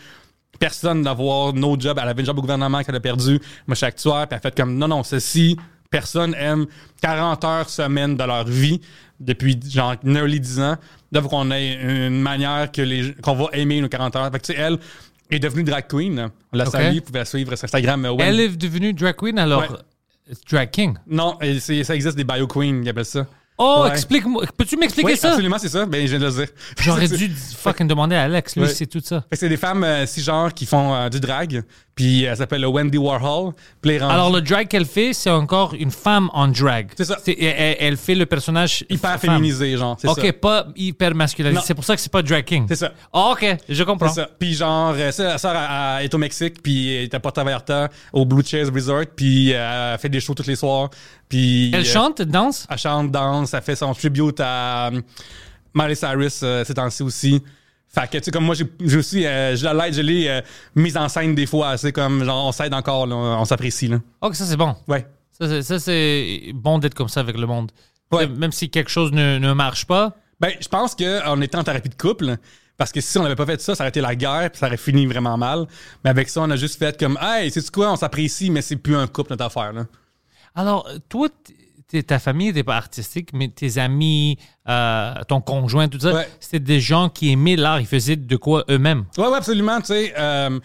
[0.66, 1.98] personne d'avoir no job.
[2.00, 3.32] Elle avait un job au gouvernement qu'elle a perdu.
[3.66, 4.28] Moi, je suis actuaire.
[4.28, 5.56] Puis elle a fait comme, non, non, ceci,
[5.90, 6.66] personne aime
[7.02, 8.80] 40 heures semaine de leur vie
[9.18, 10.76] depuis genre nearly 10 ans.
[11.10, 14.30] Là, faut qu'on ait une manière que les, qu'on va aimer nos 40 heures.
[14.30, 14.78] Fait que, tu sais, elle
[15.30, 16.30] est devenue drag queen.
[16.52, 16.70] On la Ok.
[16.72, 16.94] salue.
[16.96, 18.06] Vous pouvez la suivre sur Instagram.
[18.20, 19.68] Elle est devenue drag queen, alors Ouais.
[20.48, 20.94] drag king.
[21.08, 21.38] Non,
[21.82, 23.26] ça existe des bio queens, ils appellent ça.
[23.58, 23.90] Oh, Ouais.
[23.90, 24.44] explique-moi.
[24.56, 25.28] Peux-tu m'expliquer Oui, ça?
[25.30, 25.84] absolument, c'est ça.
[25.86, 26.48] Ben, je viens de le dire.
[26.80, 28.56] J'aurais dû fucking demander à Alex.
[28.56, 28.68] Lui, Ouais.
[28.68, 29.20] c'est tout ça.
[29.20, 31.62] Fait que c'est des femmes euh, cisgenres qui font euh, du drag.
[31.94, 33.52] Puis elle s'appelle Wendy Warhol.
[33.82, 36.90] Puis Alors, le drag qu'elle fait, c'est encore une femme en drag.
[36.96, 37.18] C'est ça.
[37.26, 39.36] elle, fait le personnage hyper femme.
[39.36, 39.96] féminisé, genre.
[40.00, 40.32] C'est OK, ça.
[40.32, 41.60] pas hyper masculin.
[41.62, 42.64] C'est pour ça que c'est pas drag king.
[42.66, 42.92] C'est ça.
[43.12, 44.08] Ah, OK, je comprends.
[44.08, 44.30] C'est ça.
[44.38, 45.54] Puis genre, euh, la sœur
[46.00, 49.92] est au Mexique, puis elle est à Puerto Vallarta, au Blue Chairs Resort, puis euh,
[49.92, 50.88] elle fait des shows tous les soirs.
[51.32, 52.66] Puis Elle euh, chante, elle danse?
[52.68, 55.00] Elle chante, danse, elle fait son tribute à euh,
[55.74, 57.42] Miley Cyrus euh, ces temps-ci aussi.
[57.94, 60.40] Fait que, tu sais, comme moi, j'ai aussi, euh, je l'aide, je l'ai euh,
[60.74, 61.76] mise en scène des fois.
[61.76, 63.98] C'est comme, genre, on s'aide encore, là, on s'apprécie, là.
[64.22, 64.74] OK, ça, c'est bon.
[64.88, 65.06] Ouais.
[65.62, 67.70] Ça, c'est- bon d'être comme ça avec le monde.
[68.10, 68.26] Ouais.
[68.26, 70.16] Même si quelque chose ne, ne marche pas.
[70.40, 72.36] Ben, je pense qu'on était en thérapie de couple.
[72.78, 74.66] Parce que si on n'avait pas fait ça, ça aurait été la guerre, puis ça
[74.66, 75.66] aurait fini vraiment mal.
[76.02, 78.76] Mais avec ça, on a juste fait comme, hey, c'est quoi, on s'apprécie, mais c'est
[78.76, 79.86] plus un couple, notre affaire, là.
[80.54, 81.28] Alors, toi,
[82.00, 86.28] ta famille n'était pas artistique, mais tes amis, euh, ton conjoint, tout ça, Ouais.
[86.40, 87.80] c'était des gens qui aimaient l'art.
[87.80, 89.04] Ils faisaient de quoi eux-mêmes.
[89.18, 90.14] Ouais, ouais, absolument, tu sais.
[90.18, 90.58] euh,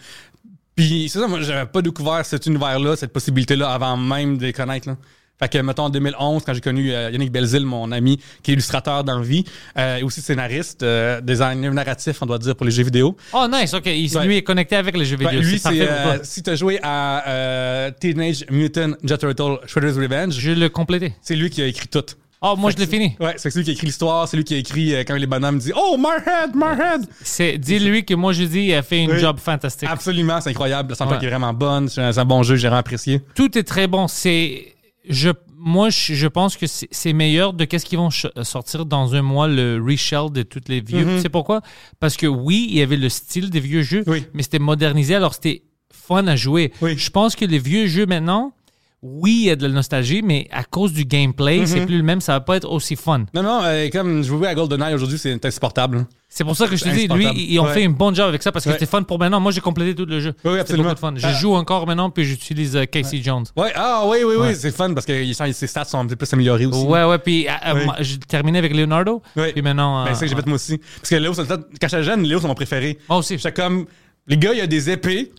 [0.74, 4.52] puis c'est ça, moi, j'avais pas découvert cet univers-là, cette possibilité-là, avant même de les
[4.52, 4.96] connaître, là.
[5.38, 8.54] Fait que, mettons, en 2011, quand j'ai connu euh, Yannick Belzil, mon ami, qui est
[8.54, 9.44] illustrateur dans la vie,
[9.78, 13.16] euh, et aussi scénariste, euh, designer narratif, on doit dire, pour les jeux vidéo.
[13.32, 13.86] Oh, nice, ok.
[13.86, 14.26] Il, Ouais.
[14.26, 15.42] Lui est connecté avec les jeux Ben, vidéo.
[15.48, 20.32] lui, c'est euh, si tu as joué à euh, Teenage Mutant Ninja Turtle Shredder's Revenge,
[20.38, 21.12] Je l'ai complété.
[21.22, 22.04] c'est lui qui a écrit tout.
[22.40, 23.16] Oh, moi, je l'ai fini.
[23.20, 25.26] Ouais, c'est lui qui a écrit l'histoire, c'est lui qui a écrit euh, quand les
[25.26, 27.02] bonhommes disent Oh, Marhead, Marhead!
[27.22, 29.18] C'est, dis-lui que moi, je dis, il a fait une Oui.
[29.20, 29.88] job fantastique.
[29.90, 30.94] Absolument, c'est incroyable.
[30.98, 31.14] La Ouais.
[31.20, 31.88] est vraiment bonne.
[31.88, 33.20] C'est un, c'est un bon jeu, j'ai vraiment apprécié.
[33.34, 34.06] Tout est très bon.
[34.08, 34.74] C'est,
[35.08, 39.14] je, moi, je, je pense que c'est, meilleur de qu'est-ce qu'ils vont ch- sortir dans
[39.14, 41.04] un mois, le reshell de toutes les vieux.
[41.16, 41.62] Tu sais pourquoi?
[42.00, 44.04] Parce que oui, il y avait le style des vieux jeux.
[44.06, 44.24] Oui.
[44.34, 46.72] mais c'était modernisé, alors c'était fun à jouer.
[46.80, 46.96] Oui.
[46.96, 48.52] Je pense que les vieux jeux maintenant,
[49.02, 51.66] oui, il y a de la nostalgie, mais à cause du gameplay, Mhm.
[51.66, 53.24] c'est plus le même, ça va pas être aussi fun.
[53.32, 56.04] Non, non, euh, comme je jouais à GoldenEye aujourd'hui, c'est insupportable.
[56.28, 57.72] C'est pour ça que je te dis, lui, ils ont Ouais.
[57.74, 58.74] fait un bon job avec ça parce que Ouais.
[58.74, 59.38] c'était fun pour maintenant.
[59.40, 60.34] Moi, j'ai complété tout le jeu.
[60.44, 60.90] Oui, oui, absolument.
[60.90, 61.12] beaucoup de fun.
[61.16, 61.32] Je Ah.
[61.32, 63.44] joue encore maintenant, puis j'utilise euh, Casey Jones.
[63.56, 64.48] Ouais, ah oui, oui, Ouais.
[64.48, 66.84] oui, c'est fun parce que ses stats sont un peu plus améliorées aussi.
[66.84, 69.22] Ouais, ouais, puis euh, euh, j'ai terminé avec Leonardo.
[69.36, 69.52] Oui.
[69.52, 70.04] Puis maintenant.
[70.04, 70.78] Ben, c'est ça que j'ai fait moi aussi.
[70.96, 72.98] Parce que Léo, c'est le temps- quand j'étais jeune, Léo, c'est mon préféré.
[73.08, 73.36] Moi aussi.
[73.38, 73.86] J'étais comme,
[74.26, 75.32] les gars, il y a des épées,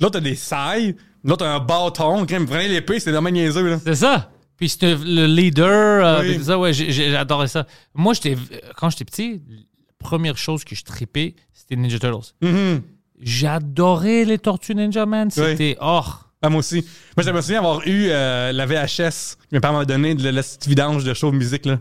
[0.00, 2.26] l'autre a des sailles, l'autre a un bâton.
[2.26, 3.78] Quand même, prenez l'épée, c'est vraiment niaiseux, là.
[3.84, 4.30] C'est ça.
[4.56, 6.04] Puis c'était le leader.
[6.06, 6.38] euh, Oui.
[6.38, 6.72] tout ça, ouais,
[7.16, 7.66] adoré ça.
[7.94, 8.36] Moi, j'étais,
[8.76, 9.58] quand j'étais petit, la
[9.98, 12.32] première chose que je tripais, c'était Ninja Turtles.
[12.42, 12.82] Mhm.
[13.20, 15.30] J'adorais les Tortues Ninja, man.
[15.30, 15.76] C'était.
[15.80, 16.02] Oh.
[16.44, 16.84] Ah, moi aussi.
[17.16, 20.28] Moi, je me souviens avoir eu euh, la VHS que mes parents m'ont donné de
[20.28, 21.78] la petite vidange de show musique, là.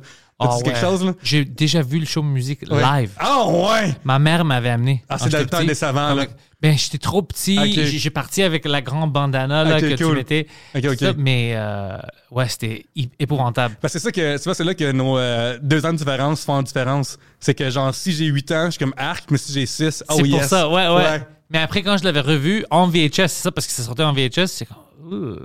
[0.49, 1.13] Ah quelque chose, là?
[1.23, 2.81] J'ai déjà vu le show de musique Ouais.
[2.81, 3.11] live.
[3.17, 3.95] Ah, ouais!
[4.03, 5.03] Ma mère m'avait amené.
[5.09, 5.67] Ah, quand c'est dans le j'étais temps petit.
[5.67, 6.25] des savants, là.
[6.61, 7.57] Ben, j'étais trop petit.
[7.57, 7.65] Ok.
[7.73, 10.47] J'ai j'ai parti avec la grande bandana là, Ok, que tu mettais.
[10.75, 10.97] Ok, ok.
[10.99, 11.97] Ça, mais euh,
[12.29, 12.85] ouais, c'était
[13.19, 13.77] épouvantable.
[13.81, 16.43] Ben, c'est ça que, tu vois, c'est là que nos euh, deux ans de différence
[16.45, 17.17] font la différence.
[17.39, 20.03] C'est que, genre, si j'ai 8 ans, je suis comme arc, mais si j'ai 6,
[20.09, 20.31] oh c'est yes.
[20.31, 23.65] pour ça, ouais, ouais, Mais après, quand je l'avais revu en VHS, c'est ça, parce
[23.65, 24.77] que ça sortait en VHS, c'est comme.
[25.11, 25.35] ouh,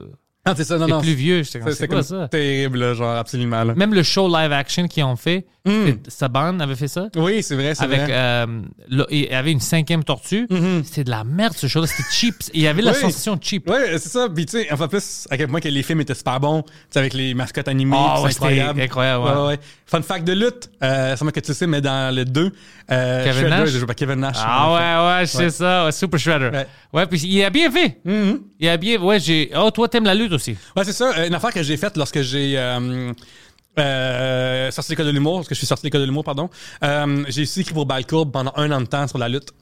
[0.55, 1.01] c'est ça, non, C'est non.
[1.01, 1.43] plus vieux.
[1.45, 1.61] C'est
[2.31, 3.75] terrible, genre, absolument, là.
[3.75, 5.99] Même le show live action qu'ils ont fait, Mm.
[6.09, 7.09] Saban avait fait ça?
[7.17, 8.11] Oui, c'est vrai, c'est Avec, vrai.
[8.13, 8.47] euh,
[8.89, 10.47] le- il y avait une cinquième tortue.
[10.85, 11.87] C'était de la merde, ce show-là.
[11.87, 12.35] C'était cheap.
[12.55, 12.95] Il y avait la Mm-hmm.
[12.97, 13.01] Oui.
[13.01, 13.69] sensation cheap.
[13.69, 14.29] Ouais, c'est ça.
[14.35, 16.73] Puis, tu sais, enfin, plus, à quel point que les films étaient super bons, tu
[16.91, 18.81] sais, avec les mascottes animées, puis ouais, incroyable.
[18.81, 19.47] incroyable, ouais.
[19.49, 19.59] ouais.
[19.87, 22.53] Fun fact de lutte, euh, sûrement que tu sais, mais dans le 2,
[22.91, 23.69] euh, Kevin Shredder, Nash?
[23.71, 24.37] j'ai joué par Kevin Nash.
[24.39, 25.91] Ah ouais, ouais, je sais ça.
[25.93, 26.51] Super Shredder.
[26.53, 26.67] Ouais.
[26.93, 28.01] Ouais, puis il a bien fait.
[28.05, 28.41] Mhm.
[28.61, 29.01] Il a bien.
[29.01, 29.51] Ouais, j'ai.
[29.57, 30.57] Oh, toi, t'aimes la lutte aussi.
[30.77, 31.13] Ouais, c'est ça.
[31.19, 32.57] Euh, Une affaire que j'ai faite lorsque j'ai
[33.79, 36.25] euh, sorti de l'école de l'humour, parce que je suis sorti de l'école de l'humour,
[36.25, 36.51] pardon.
[36.83, 39.53] Euh, j'ai aussi écrit pour Balcourbe pendant un an de temps sur la lutte.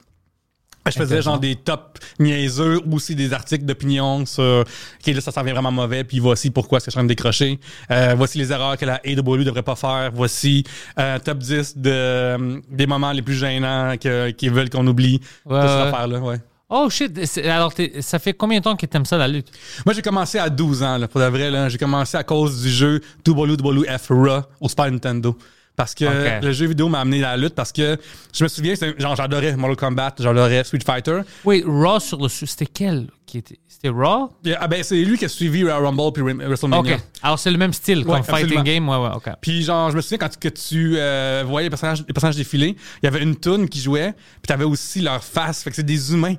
[0.87, 5.33] Je faisais genre des tops niaiseux ou aussi des articles d'opinion sur OK, là, ça
[5.33, 7.59] s'en vient vraiment mauvais, puis voici pourquoi est-ce que je suis en train de décrocher.
[7.91, 10.11] Euh, voici les erreurs que la AEW devrait pas faire.
[10.13, 10.65] Voici
[10.99, 15.21] euh, top 10 de, euh, des moments les plus gênants que, qu'ils veulent qu'on oublie.
[15.47, 15.83] Ouais, Toutes ces ouais.
[15.83, 16.37] affaires-là, ouais.
[16.71, 17.39] Oh shit.
[17.45, 19.49] Alors, ça fait combien de temps que t'aimes ça, la lutte?
[19.85, 21.51] Moi, j'ai commencé à 12 ans, là, pour de vrai.
[21.51, 21.69] Là.
[21.69, 25.37] J'ai commencé à cause du jeu WWF Raw au Super Nintendo.
[25.77, 26.05] Parce que
[26.41, 27.97] le jeu vidéo m'a amené à la lutte parce que
[28.33, 31.23] je me souviens, genre, j'adorais Mortal Kombat, j'adorais Street Fighter.
[31.45, 32.29] Oui, Raw sur le.
[32.29, 33.59] C'était quel qui était?
[33.85, 34.31] C'était Raw?
[34.59, 36.95] Ah ben, c'est lui qui a suivi Royal Rumble puis WrestleMania.
[36.95, 37.01] Ok.
[37.23, 38.89] Alors, c'est le même style comme Ouais, fighting game?
[38.89, 39.29] Ouais, ouais, ok.
[39.43, 42.77] Puis genre, je me souviens quand que tu euh, voyais les personnages, les personnages défiler,
[43.03, 45.83] il y avait une toune qui jouait, puis t'avais aussi leur face, fait que c'est
[45.83, 46.37] des humains.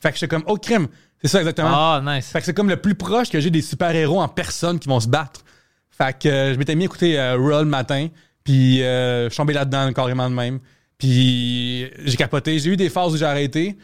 [0.00, 0.88] Fait que j'étais comme, oh crème,
[1.20, 1.68] c'est ça exactement.
[1.70, 2.28] Ah, nice.
[2.28, 5.00] Fait que c'est comme le plus proche que j'ai des super-héros en personne qui vont
[5.00, 5.42] se battre.
[5.90, 8.08] Fait que euh, je m'étais mis à écouter euh, Raw le matin,
[8.42, 10.60] puis je suis tombé là-dedans carrément de même.
[10.96, 12.58] Puis j'ai capoté.
[12.58, 13.76] J'ai eu des phases où j'ai arrêté.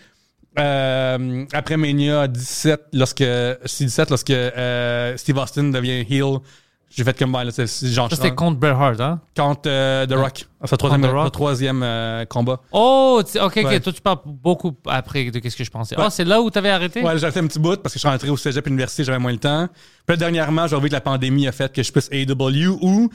[0.59, 3.25] Euh, après Mania 17, lorsque,
[3.65, 6.39] c'est 17, lorsque euh, Steve Austin devient heel,
[6.95, 9.19] j'ai fait comme, ouais, là, c'est genre, Ça, c'était contre Bret Hart, hein?
[9.35, 10.47] contre euh, The Rock.
[10.67, 11.25] Son troisième, Contre The Rock?
[11.25, 12.61] son troisième euh, combat.
[12.71, 13.65] Oh, tu- ok, ok.
[13.65, 13.81] Ouais.
[13.81, 15.97] Toi, tu parles beaucoup après de ce que je pensais.
[15.97, 16.05] Ouais.
[16.07, 17.03] Oh, c'est là où t'avais arrêté?
[17.03, 19.19] Ouais, j'ai fait un petit bout parce que je suis rentré au cégep université, j'avais
[19.19, 19.69] moins le temps.
[20.07, 23.09] Puis dernièrement, j'ai vu que la pandémie a fait que je puisse AW ou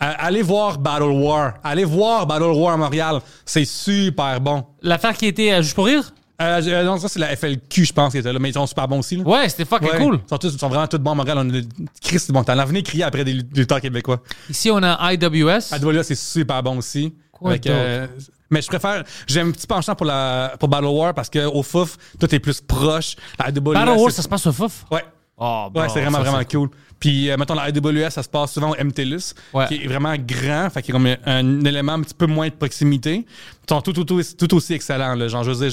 [0.00, 1.54] euh, allez voir Battle War.
[1.64, 3.20] Allez voir Battle War à Montréal.
[3.44, 4.64] C'est super bon.
[4.80, 6.14] L'affaire qui était euh, juste pour rire?
[6.42, 8.38] Euh, je- non, ça, c'est la FLQ, je pense, qui était là.
[8.40, 9.16] Mais ils sont super bons aussi.
[9.16, 9.24] Là.
[9.24, 9.98] Ouais, c'était fucking Ouais.
[9.98, 10.20] cool.
[10.24, 11.38] Ils sont, tous, ils sont vraiment tous bons à Montréal.
[11.40, 11.60] On a
[12.02, 12.64] Christ bon talent.
[12.64, 14.20] Venez crier après des lutteurs québécois.
[14.50, 15.72] Ici, on a IWS.
[15.72, 17.14] AW, c'est super bon aussi.
[17.30, 18.06] Quoi Avec, euh,
[18.50, 19.04] mais je préfère.
[19.26, 22.60] J'ai un petit penchant pour, la, pour Battle War parce qu'au FOUF, tout est plus
[22.60, 23.16] proche.
[23.38, 24.84] La AW, Battle War, ça se passe au fouf?
[24.90, 25.04] Ouais.
[25.36, 26.68] Oh, Ouais, c'est vraiment, vraiment cool.
[27.00, 29.66] Puis, euh, mettons, la AWS, ça se passe souvent au MTLUS, Ouais.
[29.66, 32.48] qui est vraiment grand, fait qu'il y a comme un élément un petit peu moins
[32.48, 33.26] de proximité.
[33.26, 35.14] Ils sont tout, tout, tout, tout aussi excellents.
[35.16, 35.26] Là.
[35.26, 35.70] Genre, je veux dire,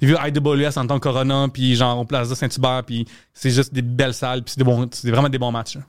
[0.00, 3.04] j'ai vu AWS en tant que Corona, puis genre au Plaza Saint-Hubert, puis
[3.34, 5.74] c'est juste des belles salles, puis c'est des bons- c'est vraiment des bons matchs.
[5.76, 5.82] là.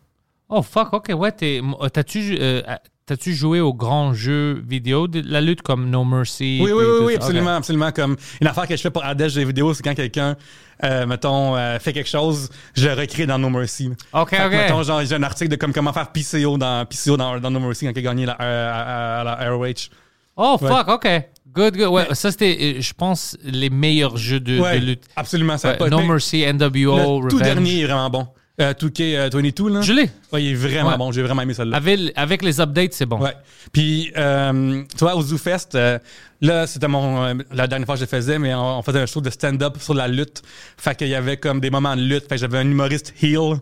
[0.49, 1.32] Oh, fuck, ok, ouais.
[1.32, 1.61] t'es-
[1.93, 2.38] T'as-tu.
[2.39, 2.61] euh,
[3.06, 5.08] t'as-tu joué aux grands jeux vidéo?
[5.08, 6.60] De la lutte comme No Mercy?
[6.62, 7.91] Oui, oui, oui, oui, absolument, absolument.
[7.91, 10.36] Comme une affaire que je fais pour Ardèche des vidéos, c'est quand quelqu'un,
[10.84, 13.91] euh, mettons, euh, fait quelque chose, je le recrée dans No Mercy.
[14.14, 14.52] Ok, Fait que, ok.
[14.52, 17.60] Mettons, genre, j'ai un article de comme comment faire PCO dans, PCO dans, dans No
[17.60, 19.89] Mercy quand il a gagné la, euh, à, à- à la ROH.
[20.38, 20.70] Oh, Ouais.
[20.70, 21.08] fuck, ok.
[21.54, 21.88] Good, good.
[21.89, 25.04] Ouais, ça, c'était, euh, je pense, les meilleurs jeux de, Ouais, de lutte.
[25.18, 25.58] absolument.
[25.58, 27.30] Ça Ouais, pas- no mais Mercy, NWO, Le Revenge.
[27.30, 28.28] tout dernier est vraiment bon.
[28.60, 29.82] Euh, 2K22, là.
[29.82, 30.10] Je l'ai.
[30.32, 30.97] Ouais, il est vraiment Ouais.
[30.97, 31.12] bon.
[31.12, 31.78] J'ai vraiment aimé celle-là.
[31.78, 33.20] Avec, avec les updates, c'est bon.
[33.20, 33.34] Ouais.
[33.72, 35.97] Puis, euh, tu vois, au ZooFest, euh,
[36.41, 38.99] là, c'était mon, euh, la dernière fois que je le faisais, mais on, on faisait
[38.99, 40.41] un show de stand-up sur la lutte.
[40.78, 42.24] Fait qu'il y avait comme des moments de lutte.
[42.28, 43.56] Fait que j'avais un humoriste heel.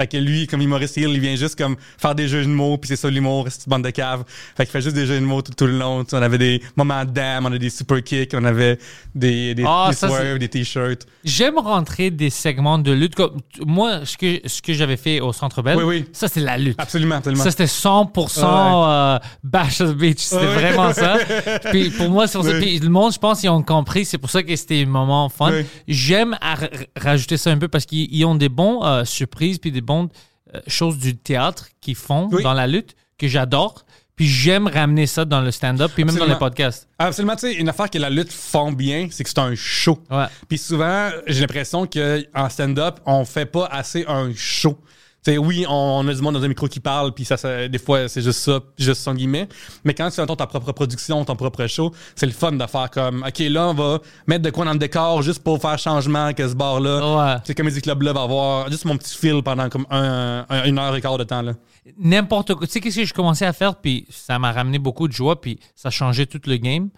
[0.00, 2.78] Fait que lui, comme humoriste heel, il vient juste comme faire des jeux de mots,
[2.78, 4.24] puis c'est ça l'humour, c'est une bande de cave.
[4.56, 6.02] Fait qu'il fait juste des jeux de mots tout, tout le long.
[6.02, 8.78] Tu sais, on avait des moments dam, on avait des super kicks, on avait
[9.14, 11.06] des, des, Ah, des ça, swerves, c'est- des t-shirts.
[11.24, 13.14] J'aime rentrer des segments de lutte.
[13.14, 13.36] Comme,
[13.66, 16.04] moi, ce que, ce que j'avais fait au Centre Bell, Oui, oui.
[16.12, 16.80] ça, c'est la lutte.
[16.80, 17.44] Absolument, absolument.
[17.44, 20.18] Ça, c'était 100% euh, Bash of the Beach.
[20.20, 20.54] C'était Ouais.
[20.72, 21.18] vraiment ça.
[21.70, 22.54] Puis pour moi, c'est pour ça.
[22.54, 22.60] Oui.
[22.60, 24.04] Puis le monde, je pense, ils ont compris.
[24.06, 25.50] C'est pour ça que c'était un moment fun.
[25.52, 25.66] Oui.
[25.86, 29.58] J'aime à r- rajouter ça un peu parce qu'ils ils ont des bons euh, surprises
[29.58, 30.08] puis des bonnes
[30.54, 32.42] euh, choses du théâtre qu'ils font Oui.
[32.42, 33.84] dans la lutte que j'adore.
[34.16, 36.86] Puis j'aime ramener ça dans le stand-up puis même dans les podcasts.
[36.98, 39.98] Absolument, tu sais, une affaire que la lutte font bien, c'est que c'est un show.
[40.10, 40.26] Ouais.
[40.48, 44.78] Puis souvent, j'ai l'impression qu'en stand-up, on fait pas assez un show.
[45.24, 47.36] Tu sais, oui, on, on a du monde dans un micro qui parle, puis ça,
[47.36, 49.48] ça- des fois, c'est juste ça, juste son guillemets.
[49.84, 52.66] Mais quand tu fais mettons, ta propre production, ton propre show, c'est le fun de
[52.66, 55.78] faire comme, OK, là, on va mettre de quoi dans le décor juste pour faire
[55.78, 57.34] changement que ce bar-là.
[57.36, 57.40] Ouais.
[57.44, 60.76] C'est Comedy Club là va avoir juste mon petit fil pendant comme un, un- une
[60.78, 61.52] heure et quart de temps, là.
[61.98, 62.66] N'importe quoi.
[62.66, 65.40] Tu sais, qu'est-ce que je commençais à faire, puis ça m'a ramené beaucoup de joie,
[65.40, 66.88] puis ça changeait tout le game.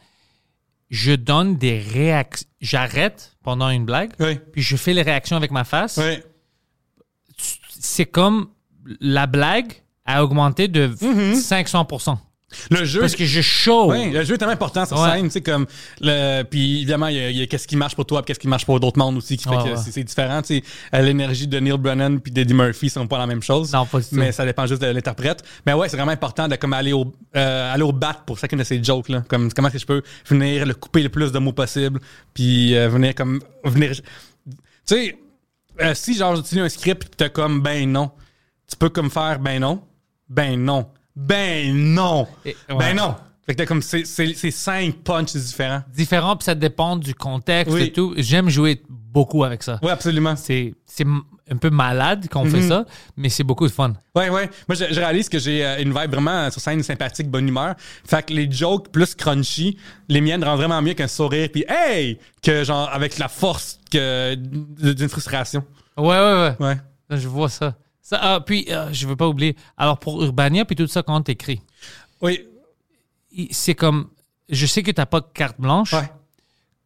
[0.88, 2.48] Je donne des réactions.
[2.62, 4.38] J'arrête pendant une blague, Oui.
[4.52, 5.98] puis je fais les réactions avec ma face.
[6.02, 6.22] Oui.
[7.86, 8.46] C'est comme
[9.00, 11.34] la blague a augmenté de Mm-hmm.
[11.66, 12.16] 500%.
[12.70, 13.00] Le jeu.
[13.00, 13.90] Parce que je show.
[13.90, 15.10] Oui, le jeu est tellement important sur Ouais.
[15.10, 15.66] scène, tu sais, comme,
[16.00, 18.78] le, puis évidemment, il y a, qu'est-ce qui marche pour toi, qu'est-ce qui marche pour
[18.78, 19.76] d'autres mondes aussi, qui fait Ouais, que ouais.
[19.90, 20.62] c'est- différent, tu sais.
[20.94, 23.72] Euh, L'énergie de Neil Brennan puis d'Eddie Murphy sont pas la même chose.
[23.72, 23.98] Non, pas.
[24.12, 25.42] Mais ça dépend juste de l'interprète.
[25.66, 28.60] Mais ouais, c'est vraiment important de comme aller au, euh, aller au bat pour chacune
[28.60, 29.24] de ces jokes, là.
[29.28, 31.98] Comme, comment est-ce que je peux venir le couper le plus de mots possible,
[32.34, 34.02] puis euh, venir comme, venir, tu
[34.84, 35.16] sais,
[35.80, 38.10] euh, si genre tu lis un script pis t'as comme ben non,
[38.68, 39.82] tu peux comme faire ben non,
[40.28, 42.76] ben non, ben non, Et- ouais.
[42.78, 43.16] ben non.
[43.46, 44.04] Fait que t'as comme c'est
[44.50, 45.82] cinq punches différents.
[45.94, 47.82] Différent, puis ça dépend du contexte Oui.
[47.82, 48.14] et tout.
[48.16, 49.78] J'aime jouer beaucoup avec ça.
[49.82, 50.34] Ouais, absolument.
[50.36, 50.72] C'est
[51.50, 52.50] un peu malade qu'on Mhm.
[52.50, 52.86] fait ça,
[53.18, 53.92] mais c'est beaucoup de fun.
[54.14, 54.48] Ouais, ouais.
[54.66, 57.46] Moi, je, je réalise que j'ai euh, une vibe vraiment euh, sur scène sympathique, bonne
[57.46, 57.74] humeur.
[58.06, 59.76] Fait que les jokes plus crunchy,
[60.08, 64.34] les miennes rendent vraiment mieux qu'un sourire puis hey, que genre avec la force que
[64.36, 65.62] d'une frustration.
[65.98, 66.66] Ouais, ouais, ouais.
[66.66, 66.76] Ouais.
[67.18, 67.74] Je vois ça.
[68.00, 69.54] ça ah, puis, euh, je veux pas oublier.
[69.76, 71.60] Alors, pour Urbania, puis tout ça, quand t'écris,
[72.22, 72.46] Oui.
[73.50, 74.08] C'est comme.
[74.50, 75.92] Je sais que t'as pas de carte blanche.
[75.92, 76.10] Ouais.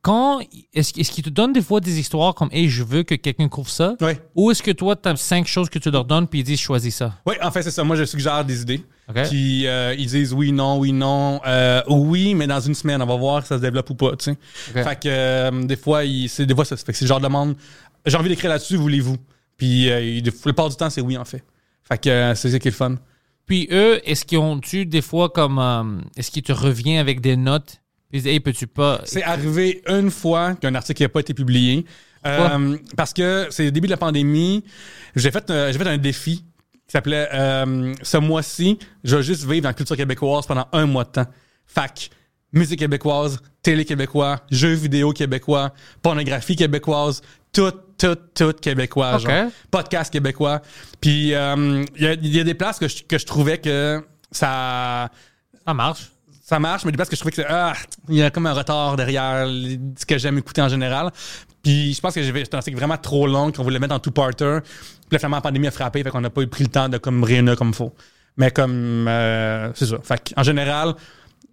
[0.02, 0.40] Quand.
[0.72, 3.48] Est-ce est-ce qu'ils te donnent des fois des histoires comme, hey, je veux que quelqu'un
[3.48, 3.96] couvre ça?
[4.00, 4.20] Ouais.
[4.34, 6.94] Ou est-ce que toi, t'as cinq choses que tu leur donnes, puis ils disent, choisis
[6.96, 7.14] ça?
[7.26, 7.82] Oui, en fait, c'est ça.
[7.84, 8.84] Moi, je suggère des idées.
[9.08, 9.28] OK.
[9.28, 11.40] Puis euh, ils disent oui, non, oui, non.
[11.46, 14.14] Euh, oui, mais dans une semaine, on va voir si ça se développe ou pas.
[14.16, 14.30] Tu sais.
[14.32, 14.84] OK.
[14.84, 16.92] Fait que euh, des fois, c'est des fois ça se fait.
[16.92, 17.56] que C'est genre de demande.
[18.06, 19.16] J'ai envie d'écrire là-dessus, voulez-vous?
[19.56, 21.42] Puis la plupart du temps, c'est oui, en fait.
[21.82, 22.96] Fait que c'est ça qui est le fun.
[23.48, 25.58] Puis eux, est-ce qu'ils ont-tu des fois comme.
[25.58, 27.80] euh, est-ce qu'ils te reviennent avec des notes?
[28.12, 29.00] Ils disent, hey, peux-tu pas.
[29.04, 31.84] C'est arrivé une fois qu'un article n'a pas été publié.
[32.26, 34.64] Euh, parce que c'est le début de la pandémie.
[35.14, 36.44] J'ai fait, euh, j'ai fait un défi
[36.86, 40.86] qui s'appelait euh, Ce mois-ci, je vais juste vivre dans la culture québécoise pendant un
[40.86, 41.26] mois de temps.
[41.66, 42.10] Fac,
[42.52, 45.72] musique québécoise, télé québécois, jeux vidéo québécois,
[46.02, 47.20] pornographie québécoise,
[47.52, 49.14] tout, tout, tout québécois.
[49.16, 49.20] Ok.
[49.28, 49.50] genre.
[49.70, 50.62] Podcast québécois.
[51.00, 53.58] Puis euh, il y, a, il y a des places que je, que je trouvais
[53.58, 55.10] que ça
[55.66, 56.10] Ça marche.
[56.42, 57.72] ça marche, mais des places que je trouvais que c'est, ah,
[58.08, 61.10] il y a comme un retard derrière ce que j'aime écouter en général.
[61.62, 64.60] Puis je pense que j'avais- un cycle vraiment trop long qu'on voulait mettre en two-parter.
[64.62, 66.88] Puis là, finalement, la pandémie a frappé, fait qu'on n'a pas eu pris le temps
[66.88, 67.92] de comme réunir comme faut.
[68.36, 69.96] Mais comme, euh, c'est ça.
[70.02, 70.94] Fait en général,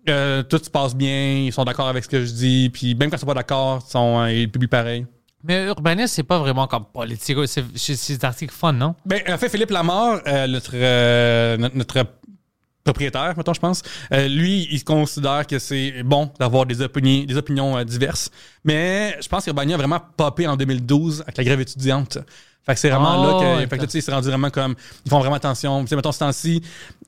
[0.07, 3.09] euh, tout se passe bien, ils sont d'accord avec ce que je dis, puis même
[3.09, 5.05] quand ils sont pas d'accord, ils, sont, euh, ils publient pareil.
[5.47, 7.37] Mais Urbanist, c'est pas vraiment comme politique.
[7.45, 8.95] C'est des articles fun, non?
[9.05, 12.05] Ben, en fait, Philippe Lamar, euh, notre, euh, notre,
[12.83, 13.81] propriétaire, mettons, je pense,
[14.11, 18.29] euh, lui, il considère que c'est bon d'avoir des opinions, des opinions diverses.
[18.63, 22.19] Mais je pense qu'Urbania a vraiment popé en 2012 avec la grève étudiante.
[22.65, 24.49] Fait que c'est vraiment Oh, là que, fait que là, tu sais, c'est rendu vraiment
[24.49, 25.81] comme, ils font vraiment attention.
[25.83, 26.61] Tu sais, mettons, ce temps-ci,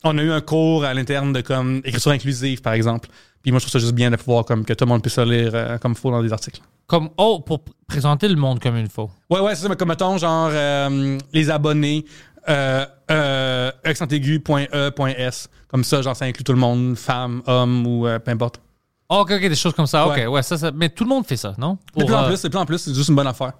[0.03, 3.09] on a eu un cours à l'interne de comme écriture inclusive, par exemple.
[3.41, 5.15] Puis moi, je trouve ça juste bien de pouvoir comme que tout le monde puisse
[5.15, 6.61] se lire euh, comme il faut dans des articles.
[6.85, 9.09] Comme, oh, pour présenter le monde comme il faut.
[9.29, 12.05] Ouais, ouais, c'est ça, mais comme mettons, genre, euh, les abonnés
[12.49, 15.31] euh, euh, E.
[15.69, 18.61] Comme ça, genre, ça inclut tout le monde, femme, homme ou euh, peu importe.
[19.09, 20.05] Ah, ok, ok, des choses comme ça.
[20.07, 20.27] Ok, Ouais.
[20.27, 21.77] ouais, ça, ça- mais tout le monde fait ça, non?
[21.95, 23.53] De plus en euh, plus, de plus en plus, c'est juste une bonne affaire.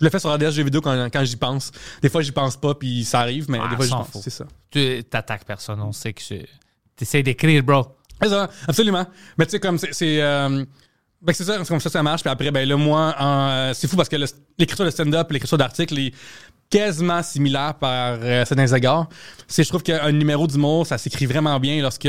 [0.00, 1.70] Je le fais sur RDS jeux vidéo quand, quand j'y pense.
[2.00, 4.22] Des fois, j'y pense pas, puis ça arrive, mais Ah, des fois, j'y pense.
[4.22, 4.46] C'est ça.
[4.70, 6.48] Tu t'attaques personne, on sait que c'est.
[6.96, 7.96] T'essayes d'écrire, bro.
[8.22, 9.06] C'est ça, absolument.
[9.38, 9.92] Mais tu sais, comme c'est.
[9.92, 10.64] c'est, euh,
[11.20, 12.22] ben, c'est ça, c'est comme ça ça marche.
[12.22, 14.16] Puis après, ben là, moi, en, euh, c'est fou parce que
[14.58, 16.14] l'écriture de stand-up, l'écriture d'article est
[16.70, 19.06] quasiment similaire par euh, certains égards.
[19.48, 22.08] C'est, je trouve qu'un numéro d'humour, ça s'écrit vraiment bien lorsque.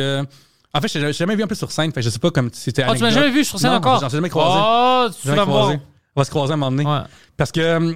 [0.73, 1.91] En fait, je l'ai jamais vu un peu sur scène.
[1.91, 2.85] Fait, je sais pas comme si c'était.
[2.87, 3.99] Oh, tu m'as jamais vu sur scène Non, encore?
[3.99, 4.59] J'en ai jamais croisé.
[4.63, 5.73] Oh, tu vas voir.
[6.15, 6.85] On va se croiser à un moment donné.
[6.89, 7.07] Ouais.
[7.37, 7.95] Parce que, hum,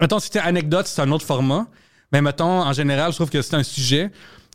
[0.00, 1.66] mettons, si c'était anecdote, c'est un autre format.
[2.12, 4.10] Mais mettons, en général, je trouve que c'est un sujet,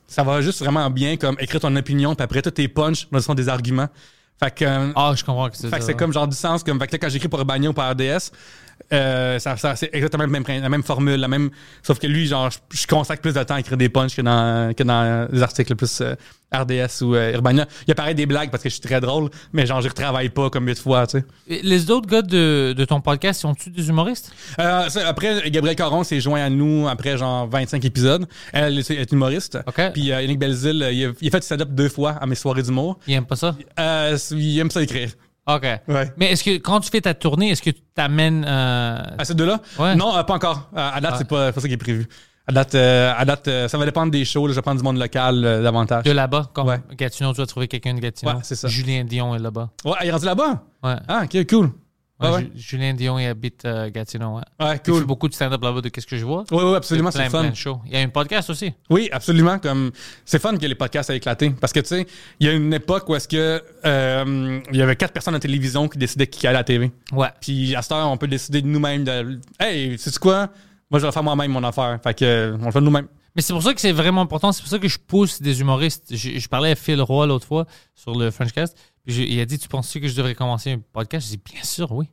[0.08, 3.20] ça va juste vraiment bien comme écrire ton opinion, puis après, tous tes punch, ce
[3.20, 3.89] sont des arguments.
[4.41, 6.64] Fait que, euh, Ah, je comprends que c'est fait que c'est comme genre du sens.
[6.64, 8.32] Comme, fait que là, quand j'écris pour Urbania ou pour RDS,
[8.94, 11.50] euh, ça, ça- c'est exactement le même, la même formule, la même.
[11.82, 14.22] Sauf que lui, genre, je, je consacre plus de temps à écrire des punchs que
[14.22, 16.16] dans, que dans les articles plus euh,
[16.54, 17.66] RDS ou euh, Urbania.
[17.82, 19.89] Il y a pareil des blagues parce que je suis très drôle, mais genre, je
[19.89, 21.26] retravaille pas comme huit fois, tu sais.
[21.48, 24.32] Et Les autres gars de, de ton podcast, sont-tu des humoristes?
[24.58, 28.28] Après, Gabriel Caron s'est joint à nous après genre 25 épisodes.
[28.52, 29.58] Elle est humoriste.
[29.91, 32.64] Puis Yannick Belzil, il, a, il a fait du stand-up deux fois à mes soirées
[32.64, 33.00] d'humour.
[33.08, 33.56] Ils aiment pas ça?
[34.32, 35.10] Il aime ça écrire.
[35.48, 35.64] OK.
[35.89, 36.12] Ouais.
[36.18, 38.46] Mais est-ce que quand tu fais ta tournée, est-ce que tu t'amènes.
[38.48, 39.60] euh, À ces deux-là?
[39.78, 39.96] Ouais.
[39.96, 40.70] Non, euh, pas encore.
[40.76, 41.18] Euh, à date, Ah.
[41.18, 42.08] c'est pas, pas ça qui est prévu.
[42.48, 44.48] À date, euh, à date euh, ça va dépendre des shows.
[44.48, 44.52] là.
[44.54, 46.04] je vais prendre du monde local davantage.
[46.04, 46.50] de là-bas?
[46.54, 46.80] Comme Ouais.
[46.98, 48.32] Gatineau, tu vas trouver quelqu'un de Gatineau.
[48.34, 48.68] Ouais, c'est ça.
[48.68, 49.70] Julien Dion est là-bas.
[49.86, 50.64] Ouais, il est rendu là-bas?
[50.84, 50.96] Ouais.
[51.08, 51.72] Ah, ok, cool.
[52.32, 52.42] Ouais.
[52.42, 54.36] Ju- Julien Dion, il habite euh, Gatineau.
[54.38, 54.42] Ouais.
[54.66, 55.00] Ouais, Il cool.
[55.02, 56.44] fait beaucoup de stand-up là-bas de qu'est-ce que je vois.
[56.52, 57.42] Oui, oui, absolument, c'est fun.
[57.42, 57.80] plein de shows.
[57.86, 58.74] Il y a un podcast aussi.
[58.90, 59.60] Oui, absolument.
[59.60, 59.92] Comme
[60.26, 62.08] c'est fun que les podcasts aient éclaté parce que tu sais,
[62.40, 65.38] il y a une époque où est-ce que euh, il y avait quatre personnes à
[65.38, 66.92] la télévision qui décidaient qui allait à la TV.
[67.12, 67.28] Ouais.
[67.42, 70.50] Puis à cette heure, on peut décider de nous-mêmes de Hey, sais-tu quoi?
[70.92, 72.00] Moi, je vais faire moi-même mon affaire.
[72.04, 73.08] Fait que on le fait nous-mêmes.
[73.36, 74.52] Mais c'est pour ça que c'est vraiment important.
[74.52, 76.06] C'est pour ça que je pousse des humoristes.
[76.16, 77.66] Je, je parlais à Phil Roy l'autre fois
[77.96, 78.78] sur le Frenchcast.
[79.06, 81.28] Puis je- il a dit Tu penses-tu que je devrais commencer un podcast?
[81.28, 82.08] Je dis Bien sûr, oui.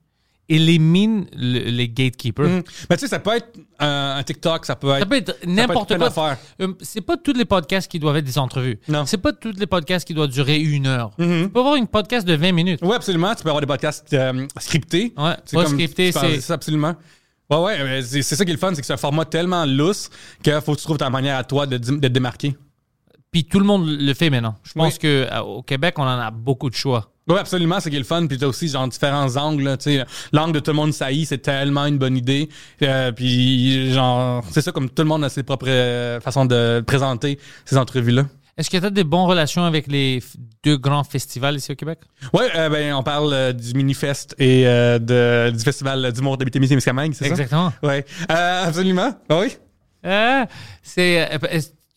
[0.49, 2.49] Élimine le- les gatekeepers.
[2.49, 2.63] Mm.
[2.91, 4.99] Mais tu sais, ça peut être euh, un TikTok, ça peut être.
[5.01, 6.37] Ça peut être n'importe quoi.
[6.61, 8.81] Euh, C'est pas tous les podcasts qui doivent être des entrevues.
[8.89, 9.07] Non.
[9.07, 11.13] C'est pas tous les podcasts qui doivent durer une heure.
[11.19, 11.45] Mhm.
[11.45, 12.81] Tu peux avoir une podcast de 20 minutes.
[12.83, 13.33] Oui, absolument.
[13.37, 15.15] Tu peux avoir des podcasts euh, scriptés.
[15.17, 16.97] Ouais, C'est pas comme- scripté, tu parles- c'est- absolument.
[17.49, 20.09] Ouais, ouais, c'est ça qui est le fun, c'est que c'est un format tellement lousse
[20.43, 22.57] qu'il faut que tu trouves ta manière à toi de, de te démarquer.
[23.33, 24.57] Puis tout le monde le fait maintenant.
[24.65, 24.99] Je pense Oui.
[24.99, 27.11] que euh, au Québec, on en a beaucoup de choix.
[27.29, 28.27] Oui, absolument, c'est qui est le fun.
[28.27, 29.63] Puis t'as aussi genre différents angles.
[29.63, 30.05] là, tu sais.
[30.33, 32.49] L'angle de tout le monde saillit, c'est tellement une bonne idée.
[32.83, 36.83] Euh, puis genre, c'est ça, comme tout le monde a ses propres euh, façons de
[36.85, 38.25] présenter ces entrevues-là.
[38.59, 40.21] Est-ce que tu as des bonnes relations avec les
[40.65, 42.01] deux grands festivals ici au Québec?
[42.35, 46.45] Ouais, euh, ben on parle euh, du Minifest et euh, de, du festival d'humour de
[46.45, 47.31] BTMC-Miscamingue, c'est ça?
[47.31, 47.73] Exactement.
[47.85, 48.03] Euh,
[48.67, 49.13] absolument.
[49.31, 49.57] Ah oui?
[50.05, 50.45] Euh,
[50.83, 51.29] c'est,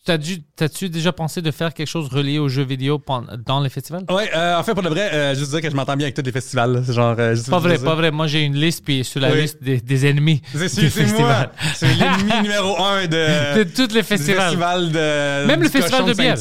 [0.04, 3.02] t'as-tu déjà pensé de faire quelque chose relié aux jeux vidéo
[3.46, 4.04] dans les festivals?
[4.10, 6.14] Ouais, euh, en fait, pour de vrai, euh, juste dire que je m'entends bien avec
[6.14, 6.82] tous les festivals.
[6.86, 7.16] C'est genre.
[7.18, 8.10] euh, Pas vrai, pas vrai.
[8.10, 9.42] Moi, j'ai une liste, puis sur la Oui.
[9.42, 11.50] liste des, des ennemis C'est moi.
[11.74, 14.42] C'est l'ennemi numéro un de, De tous les festivals.
[14.42, 15.46] festival de.
[15.46, 16.36] Même le festival de bière.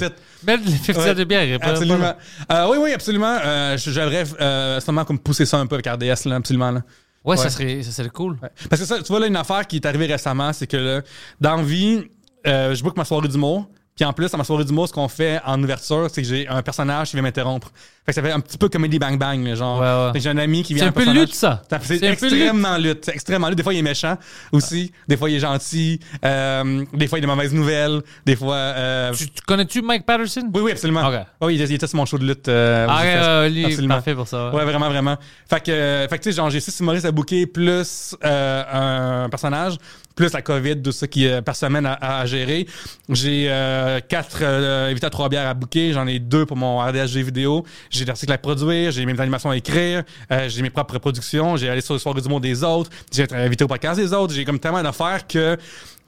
[0.46, 1.60] Même le festival Ouais, de bière.
[1.62, 2.00] Absolument.
[2.00, 2.18] pas-
[2.52, 3.38] Euh, oui, oui, absolument.
[3.44, 6.72] Euh, je- J'aimerais euh, seulement comme pousser ça un peu avec RDS, là, absolument.
[6.72, 6.82] Là.
[7.24, 8.38] Ouais, ça serait, ça serait cool.
[8.44, 8.50] Ouais.
[8.70, 11.02] Parce que ça, tu vois, là, une affaire qui est arrivée récemment, c'est que là,
[11.40, 12.04] dans vie,
[12.48, 13.68] euh, je book ma soirée d'humour.
[13.96, 16.48] Puis en plus, à ma soirée d'humour, ce qu'on fait en ouverture, c'est que j'ai
[16.48, 17.72] un personnage qui vient m'interrompre.
[18.04, 19.80] Fait que ça fait un petit peu comédie bang bang, genre.
[19.80, 20.08] Ouais, ouais.
[20.14, 21.62] Fait que j'ai un ami qui vient C'est un peu personnage- lutte, ça.
[21.70, 22.04] C'est peu lutte.
[22.04, 23.06] extrêmement lutte.
[23.06, 23.58] C'est extrêmement lutte.
[23.58, 24.18] Des fois, il est méchant
[24.52, 24.92] aussi.
[25.08, 26.00] Des fois, il est gentil.
[26.26, 28.02] Euh, des fois, il a des mauvaises nouvelles.
[28.26, 28.56] Des fois.
[28.56, 30.50] euh, Tu, tu connais-tu Mike Patterson?
[30.52, 31.08] Oui, oui, absolument.
[31.08, 31.14] Ok.
[31.42, 32.48] Oui, il était, il était sur mon show de lutte.
[32.48, 33.94] euh, Ah, ouais, ouais, lui, Absolument.
[33.94, 34.50] parfait pour ça.
[34.50, 34.56] ouais.
[34.56, 35.18] Ouais, vraiment, vraiment.
[35.48, 39.24] Fait que, euh, fait que tu sais, genre, j'ai six humoristes à booker, plus euh,
[39.26, 39.76] un personnage,
[40.16, 42.68] plus la COVID, tout ça qui est par semaine à, gérer.
[43.10, 45.94] J'ai euh, quatre euh, à trois bières à booker.
[45.94, 47.64] J'en ai deux pour mon RDSG vidéo.
[47.90, 48.92] J'ai des articles à produire.
[48.92, 50.04] J'ai mes animations à écrire.
[50.32, 51.58] euh, j'ai mes propres productions.
[51.58, 52.90] J'ai allé sur le soir du monde des autres.
[53.12, 54.34] J'ai été invité au podcast des autres.
[54.34, 55.58] J'ai comme tellement d'affaires que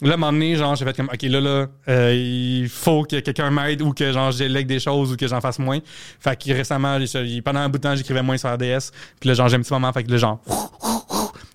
[0.02, 3.04] là, à un moment donné, genre, j'ai fait comme, OK, là, là, euh, il faut
[3.04, 5.80] que quelqu'un m'aide ou que, genre, j'élègue des choses ou que j'en fasse moins.
[6.20, 6.98] Fait que récemment,
[7.44, 8.92] pendant un bout de temps, j'écrivais moins sur RDS.
[9.20, 10.40] Puis là, genre, j'ai un petit moment, fait que là, genre,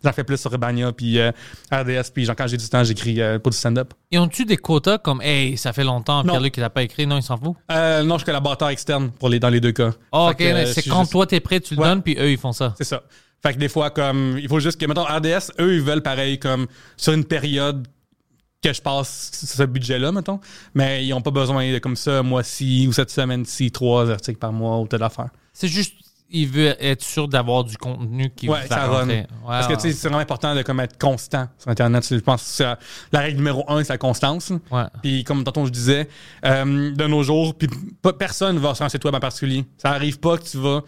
[0.04, 1.30] j'en fais plus sur Urbania, puis euh,
[1.72, 3.92] RDS, puis genre, quand j'ai du temps, j'écris euh, pour du stand-up.
[4.10, 6.22] Et ont-tu des quotas comme, hey, ça fait longtemps.
[6.24, 7.06] Pierre-Luc, il n'a pas écrit?
[7.06, 7.54] Non, il s'en fout.
[7.70, 9.90] Euh, non, je suis collaborateur externe pour les, dans les deux cas.
[9.92, 11.88] Fait ok, euh, c'est quand juste- toi, t'es prêt, tu le Ouais.
[11.88, 12.74] donnes, puis eux, ils font ça.
[12.78, 13.02] C'est ça.
[13.42, 16.38] Fait que des fois, comme, il faut juste que, mettons, RDS, eux, ils veulent pareil,
[16.38, 17.86] comme, sur une période
[18.62, 20.38] que je passe ce budget-là, mettons.
[20.74, 24.52] Mais ils ont pas besoin de, comme ça, moi-ci ou cette semaine-ci, trois articles par
[24.52, 25.30] mois ou telle affaire.
[25.54, 25.94] C'est juste,
[26.30, 29.08] il veut être sûr d'avoir du contenu qui Ouais, va ça run.
[29.08, 32.06] Ouais, Parce que ouais, tu sais, c'est vraiment important de comme, être constant sur Internet.
[32.08, 32.64] Je pense que
[33.12, 34.52] la règle numéro un, c'est la constance.
[34.70, 34.84] ouais.
[35.02, 36.08] Puis comme tantôt je disais,
[36.44, 37.68] euh, de nos jours, puis
[38.18, 39.64] personne va sur un site web en particulier.
[39.78, 40.82] Ça arrive pas que tu vas.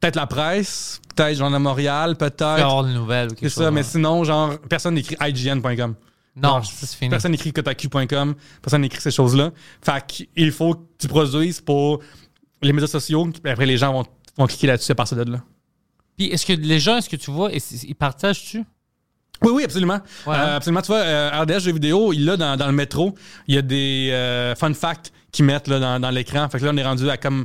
[0.00, 2.84] Peut-être la presse, peut-être Journal de Montréal, peut-être.
[2.84, 5.94] des nouvelles ou C'est ça, mais sinon, genre, personne n'écrit IGN.com.
[6.36, 7.10] Non, genre, c'est fini.
[7.10, 9.50] Personne n'écrit Kotaku.com, personne n'écrit ces choses-là.
[9.82, 11.98] Fait qu'il faut que tu produises pour
[12.62, 14.04] les médias sociaux, puis après les gens vont,
[14.38, 15.38] vont cliquer là-dessus à partir de là.
[16.16, 18.64] Puis est-ce que les gens, est-ce que tu vois, ils partagent-tu?
[19.42, 20.00] Oui, oui, absolument.
[20.26, 20.34] Ouais.
[20.34, 20.80] Euh, absolument.
[20.82, 23.14] Tu vois, euh, RDS Jeux vidéo, il l'a dans, dans le métro.
[23.46, 26.48] Il y a des euh, fun facts qu'ils mettent là, dans, dans l'écran.
[26.48, 27.44] Fait que là, on est rendu à comme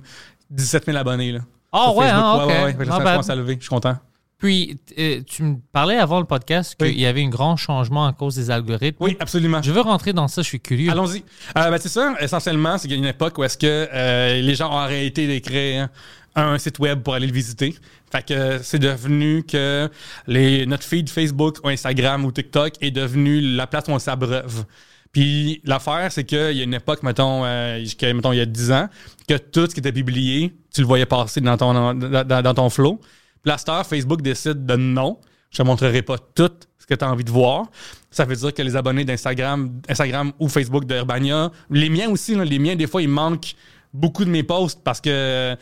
[0.50, 1.34] 17 000 abonnés.
[1.34, 1.40] Là,
[1.72, 2.74] Ah ouais, hein, ouais, ouais, ouais.
[2.74, 3.08] Fait que là, bad.
[3.14, 3.56] commence à lever.
[3.58, 3.96] Je suis content.
[4.40, 6.96] Puis euh, tu me parlais avant le podcast qu'il Oui.
[6.96, 8.98] y avait un grand changement à cause des algorithmes.
[9.02, 9.62] Oui, absolument.
[9.62, 10.92] Je veux rentrer dans ça, je suis curieux.
[10.92, 11.24] Allons-y.
[11.58, 14.42] Euh, ben, c'est ça, essentiellement, c'est qu'il y a une époque où est-ce que euh,
[14.42, 15.88] les gens ont arrêté d'écrire
[16.36, 17.76] un site web pour aller le visiter.
[18.12, 19.90] Fait que c'est devenu que
[20.28, 24.66] les, notre feed Facebook ou Instagram ou TikTok est devenu la place où on s'abreuve.
[25.12, 28.72] Puis l'affaire, c'est qu'il y a une époque, mettons, euh, mettons, il y a 10
[28.72, 28.90] ans,
[29.28, 32.98] que tout ce qui était publié, tu le voyais passer dans ton, dans, ton flow.
[32.98, 35.20] Puis la star, Facebook décide de non,
[35.52, 37.68] je te montrerai pas tout ce que tu as envie de voir.
[38.10, 42.36] Ça veut dire que les abonnés d'Instagram Instagram ou Facebook de Urbania, les miens aussi,
[42.36, 43.56] les miens, des fois, ils manquent
[43.94, 45.56] beaucoup de mes posts parce que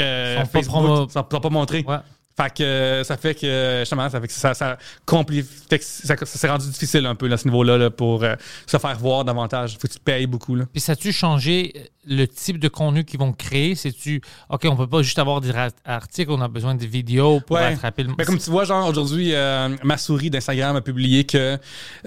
[0.00, 1.84] euh, Facebook ça ne pas montrer.
[1.86, 1.96] Ouais.
[2.34, 5.84] Fait que euh, ça fait que justement, ça fait que ça, ça compli- fait que
[5.84, 8.36] ça, ça s'est rendu difficile un peu là, à ce niveau-là là, pour euh,
[8.66, 9.74] se faire voir davantage.
[9.78, 10.56] Faut que tu payes beaucoup.
[10.56, 10.64] Là.
[10.72, 11.74] Puis ça a-tu changé
[12.06, 13.74] le type de contenu qu'ils vont créer?
[13.74, 15.52] C'est-tu, OK, on peut pas juste avoir des
[15.84, 17.64] articles, on a besoin de vidéos pour Ouais.
[17.64, 18.14] attraper le...
[18.16, 21.58] Mais comme tu vois, genre aujourd'hui, euh, ma souris d'Instagram a publié que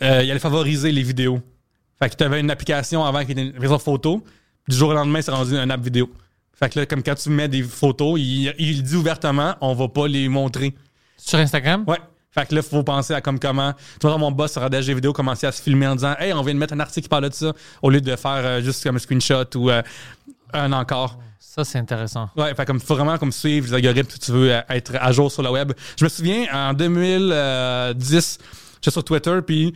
[0.01, 1.39] euh, il allait favoriser les vidéos.
[2.01, 4.23] Fait que tu avais une application avant qui était une version photo.
[4.67, 6.09] Du jour au lendemain, c'est rendu un app vidéo.
[6.55, 9.87] Fait que là, comme quand tu mets des photos, il, il dit ouvertement, on va
[9.87, 10.73] pas les montrer.
[11.17, 11.83] Sur Instagram?
[11.87, 11.99] Ouais.
[12.35, 13.73] Fait que là, faut penser à comme comment.
[13.99, 16.41] Tu vois, mon boss sur ADG vidéo commencer à se filmer en disant Hey, on
[16.41, 18.83] vient de mettre un article qui parle de ça, au lieu de faire euh, juste
[18.83, 19.81] comme un screenshot ou euh,
[20.51, 21.17] un encore.
[21.39, 22.29] Ça, c'est intéressant.
[22.35, 25.13] Ouais, fait comme faut vraiment comme suivre les algorithmes si tu veux euh, être à
[25.13, 25.71] jour sur le web.
[25.97, 28.37] Je me souviens en 2010,
[28.75, 29.73] j'étais sur Twitter puis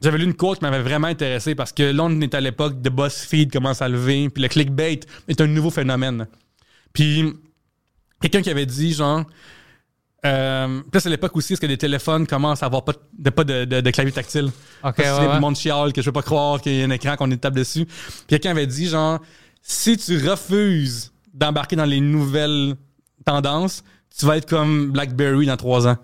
[0.00, 2.80] j'avais lu une quote qui m'avait vraiment intéressé parce que là on est à l'époque
[2.80, 6.26] de BuzzFeed commence à lever puis le clickbait est un nouveau phénomène.
[6.92, 7.32] Puis
[8.20, 9.24] quelqu'un qui avait dit genre
[10.26, 13.64] euh, puis c'est l'époque aussi où les téléphones commencent à avoir pas de, pas de,
[13.64, 14.46] de- de clavier tactile.
[14.46, 16.84] OK, Parce que ouais, le monde chiale que je veux pas croire qu'il y a
[16.84, 17.86] un écran qu'on est tape dessus.
[17.86, 19.18] Puis quelqu'un avait dit genre
[19.62, 22.74] si tu refuses d'embarquer dans les nouvelles
[23.24, 23.82] tendances,
[24.18, 25.96] tu vas être comme BlackBerry dans trois ans.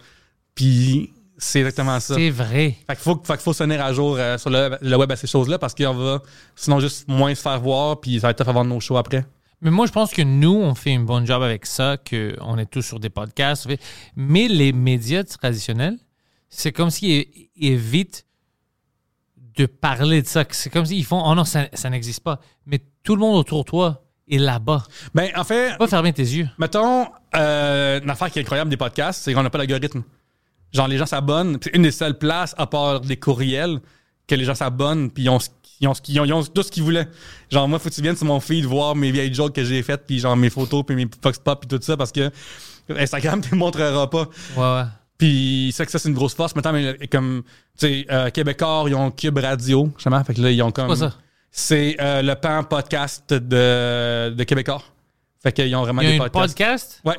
[0.54, 2.14] Puis c'est exactement ça.
[2.14, 2.76] C'est vrai.
[2.86, 5.10] Fait qu'il faut, fait qu'il faut se tenir à jour euh, sur le, le web
[5.12, 6.22] à ces choses-là parce qu'on va
[6.54, 8.96] sinon juste moins se faire voir puis ça va être tough à vendre nos shows
[8.96, 9.24] après.
[9.62, 12.66] Mais moi, je pense que nous, on fait un bon job avec ça, qu'on est
[12.66, 13.66] tous sur des podcasts.
[14.14, 15.98] Mais les médias traditionnels,
[16.50, 17.26] c'est comme s'ils
[17.56, 18.26] évitent
[19.56, 20.44] de parler de ça.
[20.50, 22.40] C'est comme s'ils font Oh non, ça, ça n'existe pas.
[22.66, 24.84] Mais tout le monde autour de toi est là-bas.
[25.14, 26.48] Ben en fait, Pas fermer tes yeux.
[26.58, 30.02] Mettons, euh, une affaire qui est incroyable des podcasts, c'est qu'on n'a pas d'algorithme.
[30.72, 31.58] Genre, les gens s'abonnent.
[31.62, 33.78] C'est une des seules places, à part des courriels,
[34.26, 35.38] que les gens s'abonnent, puis ils ont,
[35.80, 37.08] ils, ont, ils ont- ils ont tout ce qu'ils voulaient.
[37.50, 39.82] Genre, moi, faut que tu viennes sur mon feed voir mes vieilles jokes que j'ai
[39.82, 42.30] faites, puis genre mes photos, puis mes Fox Pop, puis tout ça, parce que
[42.90, 44.28] Instagram te montrera pas.
[44.56, 44.82] Ouais, ouais.
[45.18, 46.54] Puis c'est que ça, c'est une grosse force.
[46.54, 47.42] Maintenant, mais, comme,
[47.78, 50.22] tu sais, euh, Québécois, ils ont Cube Radio, justement.
[50.24, 50.94] Fait que là, ils ont comme.
[51.50, 54.82] C'est euh, le pan podcast de, de Québécois.
[55.42, 56.58] Fait qu'ils ont vraiment Il y a des un podcasts.
[56.58, 57.16] podcast, Ouais.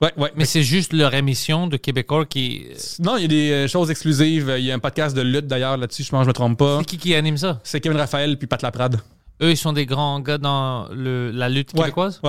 [0.00, 0.32] Ouais, ouais.
[0.36, 2.66] mais c'est juste leur émission de Québécois qui.
[3.00, 4.54] Non, il y a des euh, choses exclusives.
[4.56, 6.78] Il y a un podcast de lutte d'ailleurs là-dessus, je pense je me trompe pas.
[6.78, 7.58] C'est qui qui anime ça?
[7.64, 9.00] C'est Kevin Raphaël puis Pat Laprade.
[9.42, 11.80] Eux, ils sont des grands gars dans le, la lutte Ouais.
[11.80, 12.20] québécoise?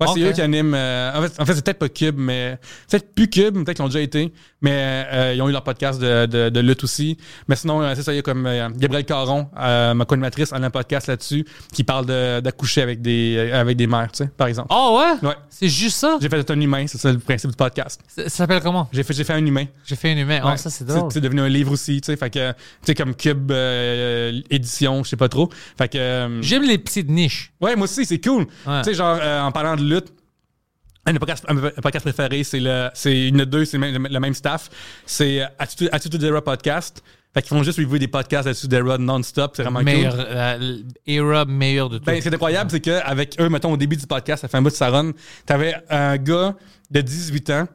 [0.00, 0.06] Ouais.
[0.12, 0.74] C'est eux qui animent.
[0.74, 2.58] euh, en fait, en fait c'est peut-être pas Cube, mais.
[2.90, 4.32] Peut-être plus Cube, peut-être qu'ils ont déjà été.
[4.60, 7.16] Mais euh, ils ont eu leur podcast de, de, de lutte aussi.
[7.48, 10.52] Mais sinon, euh, c'est ça, il y a comme euh, Gabrielle Caron, euh, ma co-animatrice,
[10.52, 14.24] a un podcast là-dessus qui parle de- d'accoucher avec des, euh, avec des mères, tu
[14.24, 14.68] sais, par exemple.
[14.70, 15.28] Oh ouais?
[15.28, 15.34] Ouais.
[15.50, 16.16] C'est juste ça?
[16.20, 18.00] J'ai fait un humain, c'est ça le principe du podcast.
[18.08, 18.88] Ça, ça s'appelle comment?
[18.92, 19.66] J'ai fait, fait un humain.
[19.84, 20.40] J'ai fait un humain.
[20.44, 21.12] Oh, ça, c'est drôle.
[21.12, 22.16] C'est devenu un livre aussi, tu sais.
[22.16, 25.50] Fait que, tu sais, comme Cube euh, édition, je sais pas trop.
[25.78, 25.98] Fait que.
[25.98, 27.52] euh, J'aime les petites niches.
[27.60, 28.46] Ouais, moi aussi, c'est cool.
[28.66, 28.80] Ouais.
[28.82, 32.60] Tu sais, genre, euh, en parlant de de podcasts, un de mes podcasts préférés, c'est
[32.60, 34.70] le, c'est une de deux, c'est le même, le même staff.
[35.06, 37.02] C'est euh, Attitude, Attitude Era Podcast.
[37.34, 39.54] Fait qu'ils font juste reviewer des podcasts Attitude Era non-stop.
[39.56, 40.24] C'est vraiment Meilleur, cool.
[40.28, 42.04] euh, era meilleur de tout.
[42.04, 44.56] Ben, ce qui est incroyable, c'est qu'avec eux, mettons, au début du podcast, ça fait
[44.56, 45.10] un bout de sa run,
[45.44, 46.54] t'avais un gars
[46.90, 47.68] de 18 ans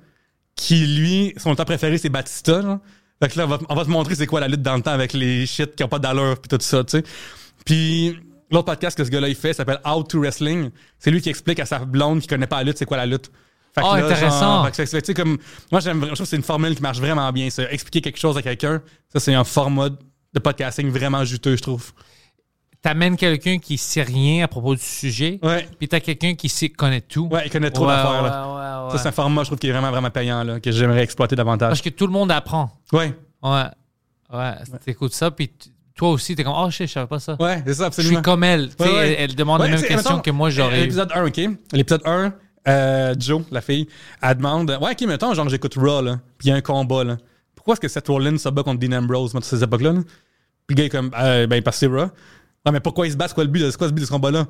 [0.55, 2.62] qui, lui, son temps préféré, c'est Batista.
[2.62, 2.80] Là.
[3.22, 4.82] Fait que là, on va, on va te montrer c'est quoi la lutte dans le
[4.82, 7.03] temps avec les shit qui ont pas d'allure puis tout ça, tu sais.
[7.66, 8.18] Puis
[8.52, 10.70] l'autre podcast que ce gars-là, il fait s'appelle How to Wrestling.
[10.97, 13.06] C'est lui qui explique à sa blonde qui connaît pas la lutte, c'est quoi la
[13.06, 13.32] lutte.
[13.76, 14.39] Fait que Oh, là, intéressant.
[14.39, 15.38] genre, fait que c'est- tu sais, comme,
[15.72, 17.50] moi, j'aime, je trouve que c'est une formule qui marche vraiment bien.
[17.52, 17.72] Ça.
[17.72, 18.82] Expliquer quelque chose à quelqu'un,
[19.14, 21.91] ça, c'est un format de podcasting vraiment juteux, je trouve.
[22.82, 25.68] T'amènes quelqu'un qui sait rien à propos du sujet, Ouais.
[25.78, 27.28] puis t'as quelqu'un qui sait connaît tout.
[27.30, 28.86] Ouais, il connaît trop Ouais, d'affaires, ouais, là.
[28.86, 31.04] ouais, Ça, c'est un format, je trouve, qui est vraiment, vraiment payant, là, que j'aimerais
[31.04, 31.70] exploiter davantage.
[31.70, 32.72] Parce que tout le monde apprend.
[32.93, 33.64] Ouais, Ouais.
[34.32, 34.54] Ouais.
[34.86, 35.52] T'écoutes ça, puis
[36.00, 37.36] toi aussi, t'es comme, oh, shit, je savais pas ça.
[37.41, 38.14] ouais, c'est ça, Je absolument.
[38.16, 38.70] suis comme elle.
[38.70, 39.08] Tu sais, Ouais, ouais.
[39.20, 40.80] Elle, elle demande les mêmes sais, questions mettons, que moi j'aurais.
[40.80, 41.41] L'épisode 1, OK?
[41.74, 42.34] L'épisode 1,
[42.70, 43.86] euh, Joe, la fille,
[44.22, 47.04] elle demande Ouais, OK, mettons, genre, j'écoute Raw, là, puis il y a un combat,
[47.04, 47.18] là.
[47.54, 49.91] Pourquoi est-ce que Seth Rollins se bat contre Dean Ambrose, moi, à ces époques-là?
[49.91, 50.00] là?
[50.68, 52.06] Puis le gars est comme euh, Ben, parce que c'est Raw.
[52.66, 53.28] Ouais, mais pourquoi il se bat?
[53.28, 54.45] C'est quoi le but, de- c'est quoi le but de ce combat-là?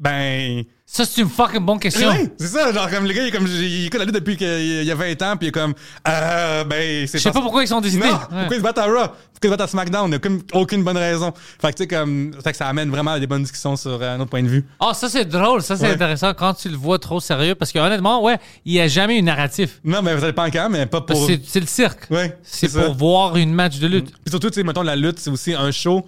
[0.00, 0.62] Ben.
[0.86, 2.08] Ça, c'est une fucking bonne question.
[2.10, 4.36] Oui, c'est ça, genre, comme le gars, il, est comme, il écoute la lutte depuis
[4.36, 5.72] qu'il y a 20 ans, puis il est comme
[6.06, 8.04] Euh, ben, c'est Je sais pas pourquoi ils sont décidés.
[8.06, 8.18] non, Ouais.
[8.28, 8.92] pourquoi ils se battent à Raw?
[8.92, 9.08] Pourquoi
[9.42, 10.12] ils se battent à SmackDown?
[10.12, 11.32] Il n'y a aucune, bonne raison.
[11.60, 14.00] Fait que, tu sais, comme, fait que ça amène vraiment à des bonnes discussions sur
[14.00, 14.64] euh, un autre point de vue.
[14.78, 15.62] Ah, ça, c'est drôle.
[15.62, 15.92] Ça, c'est Ouais.
[15.94, 17.54] intéressant quand tu le vois trop sérieux.
[17.54, 19.80] Parce que honnêtement, ouais, il n'y a jamais une narratif.
[19.84, 21.26] Non, mais ça dépend quand, mais pas pour.
[21.26, 22.06] C'est le cirque.
[22.10, 24.10] Ouais, C'est pour voir une match de lutte.
[24.22, 26.04] Puis surtout, tu sais, mettons, la lutte, c'est aussi un show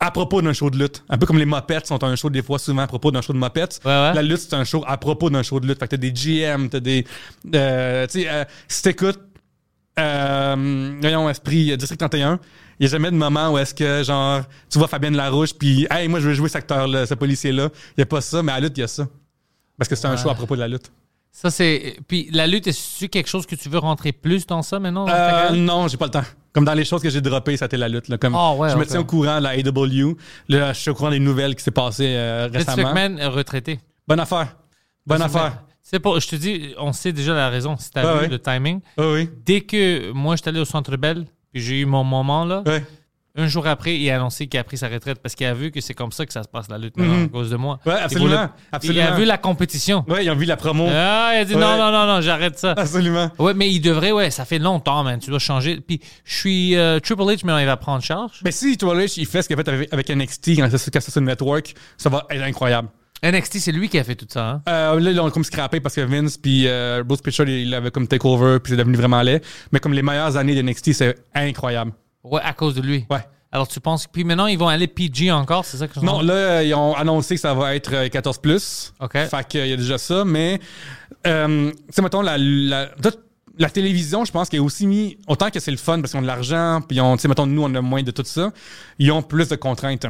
[0.00, 1.04] à propos d'un show de lutte.
[1.08, 3.32] Un peu comme les Muppets sont un show des fois souvent à propos d'un show
[3.32, 3.80] de Muppets.
[3.84, 4.14] Ouais, ouais.
[4.14, 5.78] La lutte, c'est un show à propos d'un show de lutte.
[5.80, 7.04] Fait que t'as des GM, t'as des.
[7.54, 9.20] euh, tu sais, euh, si t'écoutes.
[9.98, 12.38] Euh, voyons, Esprit euh, District 31,
[12.78, 15.88] il n'y a jamais de moment où est-ce que, genre, tu vois Fabienne Larouche, puis,
[15.90, 17.68] hey, moi, je veux jouer cet acteur-là, ce policier-là.
[17.72, 19.08] Il n'y a pas ça, mais à la lutte, il y a ça.
[19.76, 20.92] Parce que c'est un show à propos de la lutte.
[21.40, 21.94] Ça, c'est.
[22.08, 25.06] Puis la lutte, est-ce quelque chose que tu veux rentrer plus dans ça maintenant?
[25.06, 26.24] dans Euh, non, j'ai pas le temps.
[26.52, 28.08] Comme dans les choses que j'ai droppées, ça a été la lutte.
[28.08, 28.18] Là.
[28.18, 30.16] Comme Ah ouais, je me tiens au courant de la AW.
[30.48, 32.92] Là, je suis au courant des nouvelles qui s'est passées euh, Vince récemment.
[33.18, 33.78] Est retraité.
[34.08, 34.56] Bonne affaire.
[35.06, 35.62] Bonne affaire.
[35.80, 37.76] C'est pas, je te dis, on sait déjà la raison.
[37.78, 38.28] Si t'as vu ouais.
[38.28, 38.80] le timing.
[38.96, 39.30] Ah oui.
[39.46, 42.84] Dès que moi, j'étais allé au Centre Bell, puis j'ai eu mon moment là, Ouais.
[43.38, 45.70] Un jour après, il a annoncé qu'il a pris sa retraite parce qu'il a vu
[45.70, 47.24] que c'est comme ça que ça se passe la lutte maintenant, Mhm.
[47.24, 47.78] à cause de moi.
[47.86, 48.48] Ouais, Il absolument.
[48.82, 50.04] Il a vu la compétition.
[50.08, 50.86] Ouais, ils ont vu la promo.
[50.90, 51.60] Ah, il a dit Ouais.
[51.60, 52.72] non, non, non, non, j'arrête ça.
[52.72, 53.30] Absolument.
[53.38, 55.18] Ouais, mais il devrait, ouais, ça fait longtemps, man.
[55.18, 55.80] Tu dois changer.
[55.80, 58.40] Puis je suis euh, Triple H, mais il va prendre charge.
[58.44, 61.00] Mais si Triple H, il fait ce qu'il a fait avec, avec NXT quand c'est
[61.10, 62.88] sur le network, ça va être incroyable.
[63.22, 64.48] NXT, c'est lui qui a fait tout ça.
[64.48, 64.62] Hein?
[64.68, 67.90] Euh, là, ils l'ont comme scrappé parce que Vince puis euh, Bruce Pritchard, il avait
[67.90, 69.40] comme takeover puis c'est devenu vraiment laid.
[69.72, 71.92] Mais comme les meilleures années de NXT, c'est incroyable.
[72.24, 73.06] Ouais, à cause de lui.
[73.10, 73.24] Ouais.
[73.50, 74.06] Alors tu penses.
[74.06, 76.74] Puis maintenant, ils vont aller PG encore, c'est ça que je Non, là, euh, ils
[76.74, 78.92] ont annoncé que ça va être euh, 14 plus.
[79.00, 79.12] OK.
[79.12, 80.60] Fait qu'il y a déjà ça, mais
[81.26, 82.90] euh, tu sais, mettons, la, la,
[83.58, 86.18] la télévision, je pense qu'elle est aussi mis, autant que c'est le fun parce qu'ils
[86.18, 88.22] ont de l'argent, puis ils ont, tu sais, mettons, nous, on a moins de tout
[88.24, 88.52] ça,
[88.98, 90.06] ils ont plus de contraintes.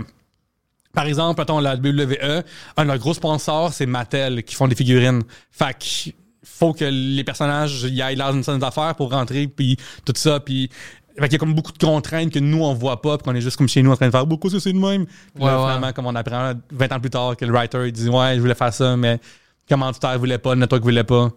[0.92, 2.42] Par exemple, mettons, la WWE,
[2.76, 5.22] un de leurs gros sponsors, c'est Mattel, qui font des figurines.
[5.50, 9.76] Fait qu'il faut que les personnages y aillent dans une certaine affaire pour rentrer, puis
[10.04, 10.70] tout ça, puis...
[11.18, 13.34] Fait qu'il y a comme beaucoup de contraintes que nous, on voit pas, puis qu'on
[13.34, 15.06] est juste comme chez nous en train de faire beaucoup, ça, c'est de même.
[15.06, 15.66] Puis là, Ouais, ouais.
[15.68, 18.40] finalement, comme on apprend 20 ans plus tard que le writer, il dit Ouais, je
[18.40, 19.20] voulais faire ça, mais le
[19.68, 21.30] commanditaire voulait pas, le network voulait pas.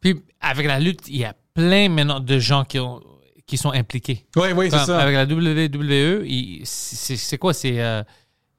[0.00, 3.00] Puis avec la lutte, il y a plein maintenant de gens qui, ont,
[3.46, 4.26] qui sont impliqués.
[4.36, 4.98] Oui, oui, c'est ça.
[5.00, 7.54] Avec la WWE, il- c'est quoi?
[7.54, 8.02] C'est euh,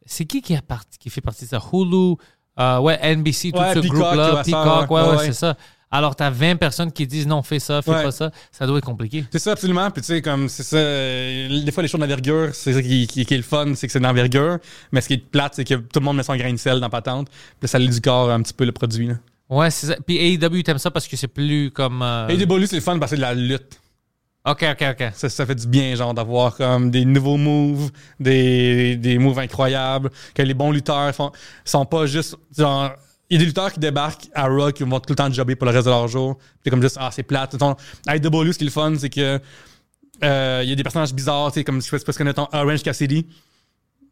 [0.06, 1.62] c'est qui qui, a parti, qui fait partie de ça?
[1.74, 2.16] Hulu,
[2.60, 5.26] euh, ouais, NBC, tout Ouais, ce Peacock, groupe-là, Peacock, ouais, ouais.
[5.26, 5.58] c'est ça.
[5.90, 8.04] Alors, t'as 20 personnes qui disent non, fais ça, fais Ouais.
[8.04, 8.30] pas ça.
[8.52, 9.26] Ça doit être compliqué.
[9.32, 9.90] C'est ça, absolument.
[9.90, 13.08] Puis tu sais, comme c'est ça, euh, des fois, les shows d'envergure, c'est ça qui,
[13.08, 14.58] qui, qui est le fun, c'est que c'est d'envergure.
[14.92, 16.80] Mais ce qui est plate, c'est que tout le monde met son grain de sel
[16.82, 17.30] dans patente.
[17.60, 19.08] Puis ça l'éducore un petit peu le produit.
[19.08, 19.14] Là.
[19.50, 19.96] Ouais, c'est ça.
[20.06, 22.02] Puis AEW, t'aimes ça parce que c'est plus comme.
[22.02, 23.80] euh, bonus, c'est le fun parce que c'est de la lutte.
[24.46, 25.12] Ok, ok, ok.
[25.14, 30.10] Ça, ça fait du bien, genre, d'avoir comme des nouveaux moves, des, des moves incroyables,
[30.34, 31.32] que les bons lutteurs font,
[31.66, 32.92] sont pas juste, genre,
[33.30, 35.56] il y a des lutteurs qui débarquent à Raw qui vont tout le temps jobber
[35.56, 36.38] pour le reste de leur jour.
[36.64, 37.56] C'est comme juste, ah, c'est plate.
[38.06, 39.40] À AEW, ce qui est le fun, c'est que,
[40.24, 42.48] euh, il y a des personnages bizarres, tu sais, comme, je sais pas si ton
[42.54, 43.28] Orange Cassidy.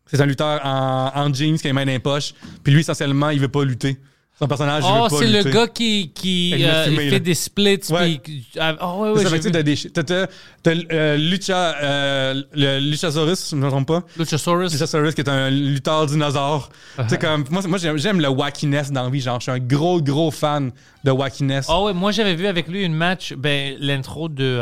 [0.08, 2.34] C'est un lutteur en, en jeans qui a les mains dans les poches.
[2.64, 3.98] Puis lui, essentiellement, il veut pas lutter.
[4.38, 7.10] Son personnage, Oh, pas c'est le gars qui, qui euh, fumé, il là.
[7.12, 7.80] fait des splits.
[7.90, 8.20] Ouais.
[8.22, 10.28] Puis, ah, oh, ouais, ouais, ça, fait que t'as des- t'as- t'as-
[10.62, 14.04] t'as, euh, Lucha, euh, le Luchasaurus, si je ne me trompe pas.
[14.18, 14.74] Luchasaurus.
[14.74, 16.70] Luchasaurus qui est un lutteur dinosaure.
[16.98, 17.04] Uh-huh.
[17.04, 19.22] Tu sais, comme, moi, moi j'aime, j'aime le wackiness dans la vie.
[19.22, 20.72] Genre, je suis un gros, gros fan
[21.06, 21.68] de wackiness.
[21.70, 24.60] Oh ouais, moi j'avais vu avec lui une match, ben, l'intro de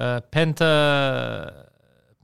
[0.00, 1.52] euh, Penta,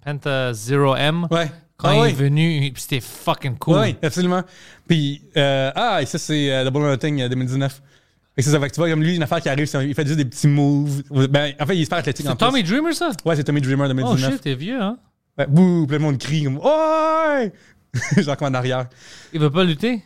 [0.04, 1.26] Penta 0M.
[1.30, 1.50] Ouais.
[1.80, 3.78] Quand Ah il est venu, c'était fucking cool.
[3.78, 4.42] Oui, absolument.
[4.86, 7.80] Puis, euh, ah, et ça, c'est euh, or Nothing euh, 2019.
[8.36, 10.06] Et c'est ça, fait que tu vois, comme lui, une affaire qui arrive, il fait
[10.06, 11.02] juste des petits moves.
[11.30, 12.38] Ben, en fait, il est super athlétique C'est plus.
[12.46, 13.10] Tommy Dreamer ça?
[13.24, 14.32] Ouais, c'est Tommy Dreamer Oh 2019.
[14.32, 14.98] shit, t'es vieux, hein?
[15.38, 17.52] Ouais, bouh, plein de monde crie comme Ouais!
[18.22, 18.88] Genre comme en arrière.
[19.32, 20.02] Il veut pas lutter?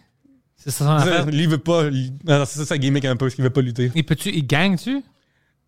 [0.57, 1.27] C'est ça son Ça, affaire?
[1.27, 1.85] lui, il veut pas.
[2.47, 3.91] C'est ça sa gimmick un peu, parce qu'il veut pas lutter.
[3.95, 5.03] Il peut-tu, il gagne-tu?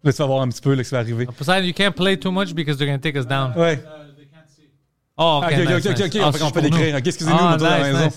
[0.04, 1.26] Là, tu vas voir un petit peu là, que ça va arriver.
[1.26, 3.52] Poseidon, you can't play too much because they're gonna take us down.
[3.56, 3.82] Ouais.
[5.18, 6.62] Oh, ok, ok, ok, ok, ok, Ah, on nous.
[6.62, 6.96] l'écrire.
[6.96, 8.10] Ok, excusez-nous, on la maison.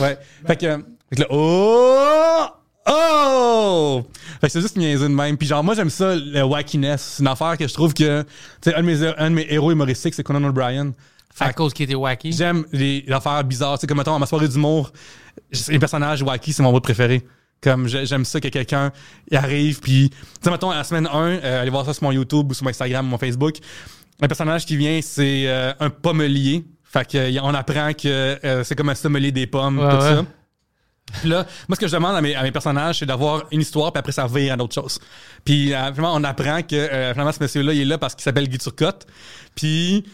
[0.00, 0.18] Ouais.
[0.46, 0.66] Fait que,
[1.10, 2.46] fait que là, oh!
[2.88, 4.02] Oh!
[4.40, 5.36] Fait que c'est juste niaiseux de même.
[5.36, 7.14] Puis genre, moi, j'aime ça, le wackiness.
[7.16, 8.22] C'est une affaire que je trouve que...
[8.22, 10.92] Tu sais, un, de mes- un de mes héros humoristiques, c'est Conan O'Brien.
[11.32, 12.32] Fait À cause qu'il était wacky?
[12.32, 13.76] J'aime les affaires bizarres.
[13.78, 14.92] Tu sais, comme mettons, à ma soirée d'humour,
[15.68, 17.24] les personnages wacky, c'est mon mot préféré.
[17.62, 18.90] Comme j'ai- j'aime ça que quelqu'un
[19.30, 20.08] il arrive, puis...
[20.10, 22.54] Tu sais, mettons, à la semaine 1, euh, allez voir ça sur mon YouTube ou
[22.54, 23.56] sur mon Instagram ou mon Facebook.
[24.22, 26.64] Un personnage qui vient, c'est euh, un pommelier.
[26.84, 28.08] Fait que, euh, on apprend que
[28.44, 30.00] euh, c'est comme un sommelier des pommes, Ouais, tout ouais.
[30.16, 30.24] ça.
[31.20, 33.60] Puis là, moi, ce que je demande à mes, à mes personnages, c'est d'avoir une
[33.60, 35.00] histoire, puis après, ça vire à d'autres choses.
[35.44, 38.22] Puis, euh, finalement, on apprend que, euh, finalement, ce monsieur-là, il est là parce qu'il
[38.22, 39.06] s'appelle Guy Turcotte.
[39.54, 40.04] Puis,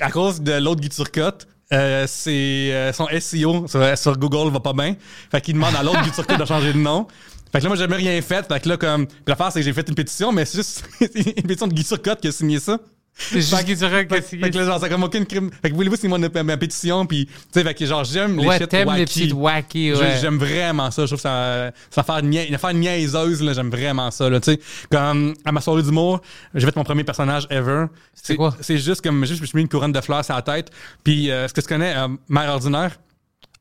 [0.00, 4.58] à cause de l'autre Guy Turcotte, euh, c'est euh, son SEO sur, sur Google va
[4.58, 4.96] pas bien.
[5.30, 7.06] Fait qu'il demande à l'autre Guy Turcotte de changer de nom.
[7.52, 8.44] Fait que là, moi, j'ai jamais rien fait.
[8.46, 11.42] Fait que là, comme, l'affaire, c'est que j'ai fait une pétition, mais c'est juste une
[11.46, 12.78] pétition de Guy Turcotte qui a signé ça.
[13.14, 15.50] C'est juste qu'il dirait que Fait, fait que là, genre, ça comme aucune crime.
[15.60, 18.50] Fait que voulez-vous signer ma, ma pétition, puis, tu sais, fait que genre, j'aime les
[18.58, 19.04] shit t'aimes les wacky.
[19.04, 20.18] petites wacky, ouais.
[20.20, 21.02] J'aime vraiment ça.
[21.02, 23.52] Je trouve que ça, ça fait une affaire niaiseuse, là.
[23.52, 24.40] J'aime vraiment ça, là.
[24.40, 26.20] Tu sais, comme à ma soirée d'humour,
[26.54, 27.86] j'ai fait mon premier personnage ever.
[28.14, 28.56] C'est quoi?
[28.60, 30.70] C'est juste comme, juste, je me suis mis une couronne de fleurs sur la tête.
[31.04, 32.92] Puis, euh, est-ce que tu connais euh, Mère Ordinaire?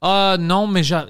[0.02, 1.06] Ah non, mais genre,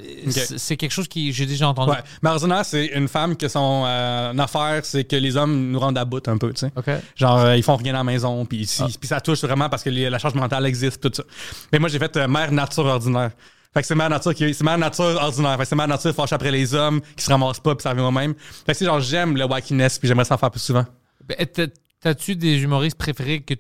[0.58, 1.92] c'est quelque chose que j'ai déjà entendu.
[1.92, 2.30] Ouais.
[2.30, 6.06] Ordinaire, c'est une femme que son euh, affaire, c'est que les hommes nous rendent à
[6.06, 6.72] bout un peu, tu sais.
[6.76, 6.90] OK.
[7.16, 8.88] Genre, euh, ils font rien à la maison, puis si- Ah.
[9.00, 11.24] puis ça touche vraiment parce que les- la charge mentale existe, tout ça.
[11.72, 13.32] Mais moi, j'ai fait euh, mère nature ordinaire.
[13.72, 15.52] Fait que c'est mère nature qui c'est mère nature ordinaire.
[15.58, 17.92] Fait que c'est mère nature fâche après les hommes qui se ramassent pas puis ça
[17.92, 18.34] revient au même.
[18.66, 20.86] Fait que c'est genre j'aime le wackiness puis j'aimerais ça en faire plus souvent.
[21.28, 21.68] Ben, t'as-
[22.02, 23.54] T'as-tu des humoristes préférés que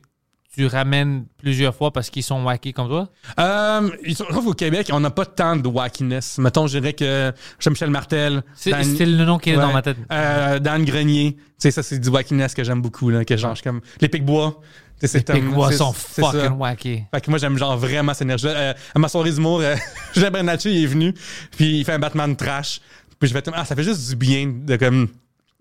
[0.55, 3.07] tu ramènes plusieurs fois parce qu'ils sont wacky comme toi?
[3.39, 6.37] Euh, il se trouve au Québec, on n'a pas tant de wackiness.
[6.39, 9.61] Mettons, je dirais que Jean-Michel Martel, C'est Dan- le nom qui est Ouais.
[9.61, 9.97] dans ma tête.
[10.11, 13.55] Euh, Dan Grenier, tu sais ça c'est du wackiness que j'aime beaucoup là, que genre
[13.55, 14.59] je comme les Picbois.
[15.01, 15.25] Les c'est-
[15.77, 16.21] sont ça.
[16.23, 17.03] fucking wacky.
[17.13, 19.75] Fait que moi, j'aime genre vraiment cette énergie à ma soirée d'humour, euh,
[20.13, 20.29] Julien
[20.65, 21.13] il est venu,
[21.55, 22.81] puis il fait un Batman trash.
[23.17, 25.07] Puis je vais ah, ça fait juste du bien de comme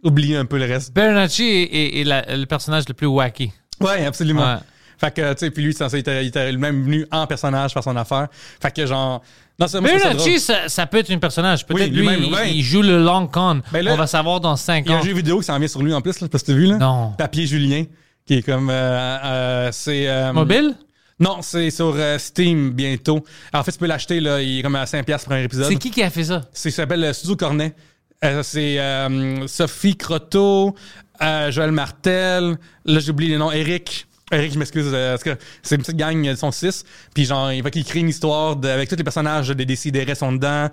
[0.02, 0.92] oublier un peu le reste.
[0.92, 3.52] Bernacci est, est- est la- le personnage le plus wacky.
[3.80, 4.54] Ouais, absolument.
[4.54, 4.58] Ouais.
[4.98, 7.72] Fait que, tu sais, puis lui, c'est il était, il était lui-même venu en personnage
[7.72, 8.28] faire son affaire.
[8.60, 9.22] Fait que genre,
[9.60, 11.66] non, moi, je trouve ça ça, peut être un personnage.
[11.66, 12.52] Peut-être Oui, lui, lui-même, il, ouais.
[12.54, 13.60] il joue le long con.
[13.72, 15.00] Ben là, On va savoir dans 5 Il y a ans.
[15.00, 16.56] un jeu vidéo qui s'en vient sur lui en plus, là, parce que tu as
[16.60, 16.76] vu, là?
[16.78, 17.12] Non.
[17.18, 17.84] Papier Julien,
[18.26, 18.72] qui est comme, euh,
[19.24, 20.08] euh, c'est...
[20.08, 20.74] euh, Mobile?
[21.20, 23.24] Non, c'est sur euh, Steam bientôt.
[23.52, 25.66] En fait, tu peux l'acheter, là, il est comme à 5$ pour un épisode.
[25.68, 26.42] C'est qui qui a fait ça?
[26.52, 27.74] C'est, ça s'appelle euh, Studio Cornet.
[28.24, 30.74] Euh, c'est euh, Sophie Croteau,
[31.22, 34.07] euh, Joël Martel, là j'oublie les noms, Eric.
[34.30, 36.84] Eric, je m'excuse, euh, parce que c'est une petite gang, ils sont six.
[37.14, 40.14] Puis genre, il va qu'il crée une histoire de- avec tous les personnages des Décidérés
[40.14, 40.68] sont dedans.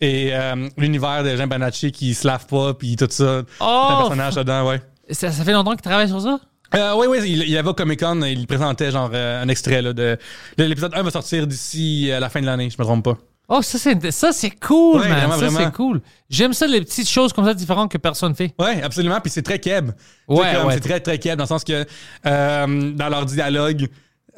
[0.00, 3.42] Et euh, l'univers de Jean Banacci qui se lave pas, puis tout ça.
[3.60, 3.86] Oh!
[3.90, 4.80] un personnage dedans, ouais.
[5.10, 6.38] Ça, ça fait longtemps qu'il travaille sur ça?
[6.74, 9.82] Euh, oui, oui, il, il avait au Comic Con, il présentait genre euh, un extrait
[9.82, 10.16] là, de.
[10.56, 13.18] L'épisode 1 va sortir d'ici à la fin de l'année, je me trompe pas.
[13.52, 15.18] Oh, ça, c'est, ça, c'est cool, Ouais, man.
[15.18, 15.58] vraiment, ça, vraiment.
[15.58, 16.00] c'est cool.
[16.30, 18.54] J'aime ça, les petites choses comme ça différentes que personne fait.
[18.58, 19.20] Ouais, absolument.
[19.20, 19.90] Puis c'est très keb.
[20.28, 20.74] Ouais, Tu sais, comme ouais.
[20.74, 21.84] C'est très, très keb dans le sens que
[22.26, 23.88] euh, dans leur dialogue.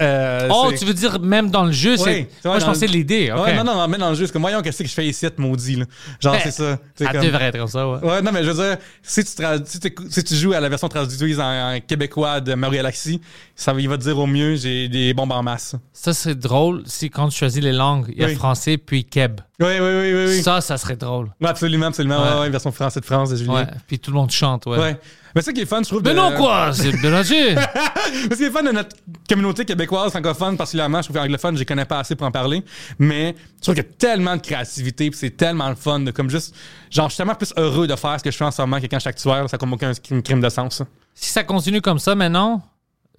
[0.01, 1.99] euh, Oh, c'est- tu veux dire même dans le jeu?
[1.99, 2.27] c'est...
[2.47, 3.31] Moi, je pensais le- l'idée.
[3.31, 3.45] ok.
[3.45, 5.07] Ouais, non, non, non, mais dans le jeu, c'est comme, voyons, qu'est-ce que je fais
[5.07, 5.85] ici, maudit, là.
[6.19, 6.79] Genre, Ben, c'est ça.
[6.95, 7.99] C'est Ça comme- devrait être comme ça, ouais.
[8.03, 9.31] Ouais, non, mais je veux dire, si tu,
[9.67, 13.21] si tu, si tu joues à la version traduite en, en québécois de Mario Galaxy,
[13.63, 15.77] ça, il va te dire au mieux, j'ai des bombes en masse.
[15.93, 18.35] Ça, c'est drôle si quand tu choisis les langues, il y a Oui.
[18.35, 19.41] français puis keb.
[19.61, 20.25] Oui, oui, oui, oui.
[20.29, 20.43] oui.
[20.43, 21.31] Ça, ça serait drôle.
[21.41, 22.21] Ouais, absolument, absolument.
[22.23, 22.29] Ouais.
[22.35, 23.53] Ouais, ouais, version français de France de Julien.
[23.55, 23.67] Ouais.
[23.87, 24.79] Puis tout le monde chante, ouais.
[24.79, 25.01] Ouais.
[25.35, 26.03] Mais c'est ça qui est fun, je trouve.
[26.05, 26.73] Mais de- non, quoi!
[26.75, 27.55] C'est Bélanger!
[27.55, 28.95] Parce qu'il est fun de notre
[29.29, 30.99] communauté québécoise, francophone, particulièrement.
[31.01, 32.63] Je trouve qu'anglophone, je les connais pas assez pour en parler.
[32.99, 36.11] Mais je trouve qu'il y a tellement de créativité, puis c'est tellement le fun de
[36.11, 36.55] comme juste.
[36.91, 38.79] Genre, je suis tellement plus heureux de faire ce que je fais en ce moment
[38.81, 39.49] que quand je suis actuel.
[39.49, 40.79] Ça comme aucun crime crime de sens.
[40.79, 40.87] ça.
[41.15, 42.61] si ça continue comme ça maintenant,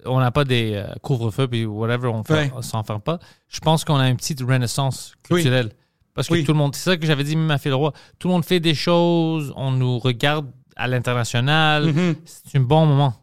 [0.06, 2.50] on n'a pas des euh, couvre-feux puis whatever, on Ouais.
[2.56, 3.18] ne s'enferme pas.
[3.48, 5.36] Je pense qu'on a une petite renaissance Oui.
[5.42, 5.72] culturelle.
[6.14, 6.44] Parce que Oui.
[6.44, 8.44] tout le monde, c'est ça que j'avais dit même à Phil Roy, tout le monde
[8.44, 10.46] fait des choses, on nous regarde
[10.76, 11.86] à l'international.
[11.92, 12.14] Mm-hmm.
[12.24, 13.14] C'est un bon moment.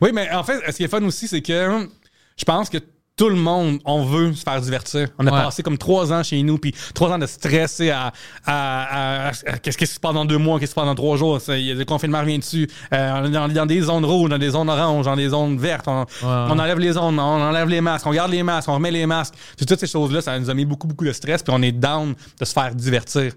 [0.00, 1.88] Oui, mais en fait, ce qui est fun aussi, c'est que
[2.36, 2.78] je pense que
[3.16, 5.08] tout le monde, on veut se faire divertir.
[5.18, 5.42] On a Ouais.
[5.44, 8.12] passé comme trois ans chez nous, puis trois ans de stress et à,
[8.44, 10.94] à, à- à- qu'est-ce qui se passe dans deux mois, qu'est-ce qui se passe dans
[10.94, 11.40] trois jours.
[11.40, 12.68] C'est- Il y a le confinement revient dessus.
[12.92, 15.56] Euh, on est dans, dans des zones rouges, dans des zones oranges, dans des zones
[15.56, 15.88] vertes.
[15.88, 18.90] On, on enlève les zones, on enlève les masques, on garde les masques, on remet
[18.90, 19.32] les masques.
[19.66, 22.14] Toutes ces choses-là, ça nous a mis beaucoup, beaucoup de stress, puis on est down
[22.38, 23.32] de se faire divertir.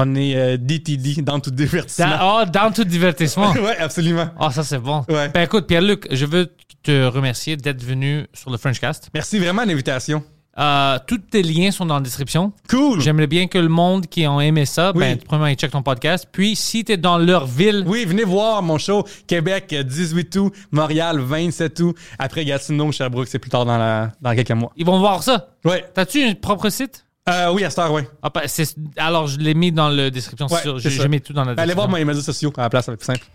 [0.00, 2.08] On est euh, DTD, dans tout divertissement.
[2.08, 3.50] Da- oh, down to divertissement.
[3.52, 4.28] ouais, absolument.
[4.40, 5.04] Oh, ça, c'est bon.
[5.08, 5.28] Ouais.
[5.28, 6.52] Ben écoute, Pierre-Luc, je veux
[6.84, 9.08] te remercier d'être venu sur le Frenchcast.
[9.12, 10.22] Merci vraiment de l'invitation.
[10.56, 12.52] Euh, tous tes liens sont dans la description.
[12.68, 13.00] Cool.
[13.00, 15.00] J'aimerais bien que le monde qui ont aimé ça, Oui.
[15.00, 16.26] ben, premièrement, ils checkent ton podcast.
[16.32, 19.04] Puis, si tu es dans leur ville, Oui, venez voir mon show.
[19.28, 20.52] Québec, euh, 18 août.
[20.72, 21.96] Montréal, 27 août.
[22.18, 24.72] Après Gatineau, Sherbrooke, c'est plus tard dans, la, dans quelques mois.
[24.76, 25.50] ils vont voir ça.
[25.64, 25.84] Ouais.
[25.94, 27.04] T'as-tu un propre site?
[27.28, 28.02] Euh, oui, à cette heure, oui.
[28.22, 30.46] Ah, c'est- alors, je l'ai mis dans la description.
[30.46, 31.08] Ouais, c'est ça.
[31.20, 31.74] tout dans la Ben, Allez description.
[31.74, 33.26] voir mes médias sociaux à la place, ça va être plus simple.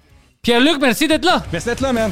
[0.41, 1.43] Pierre-Luc, merci d'être là.
[1.51, 2.11] Merci d'être là, man.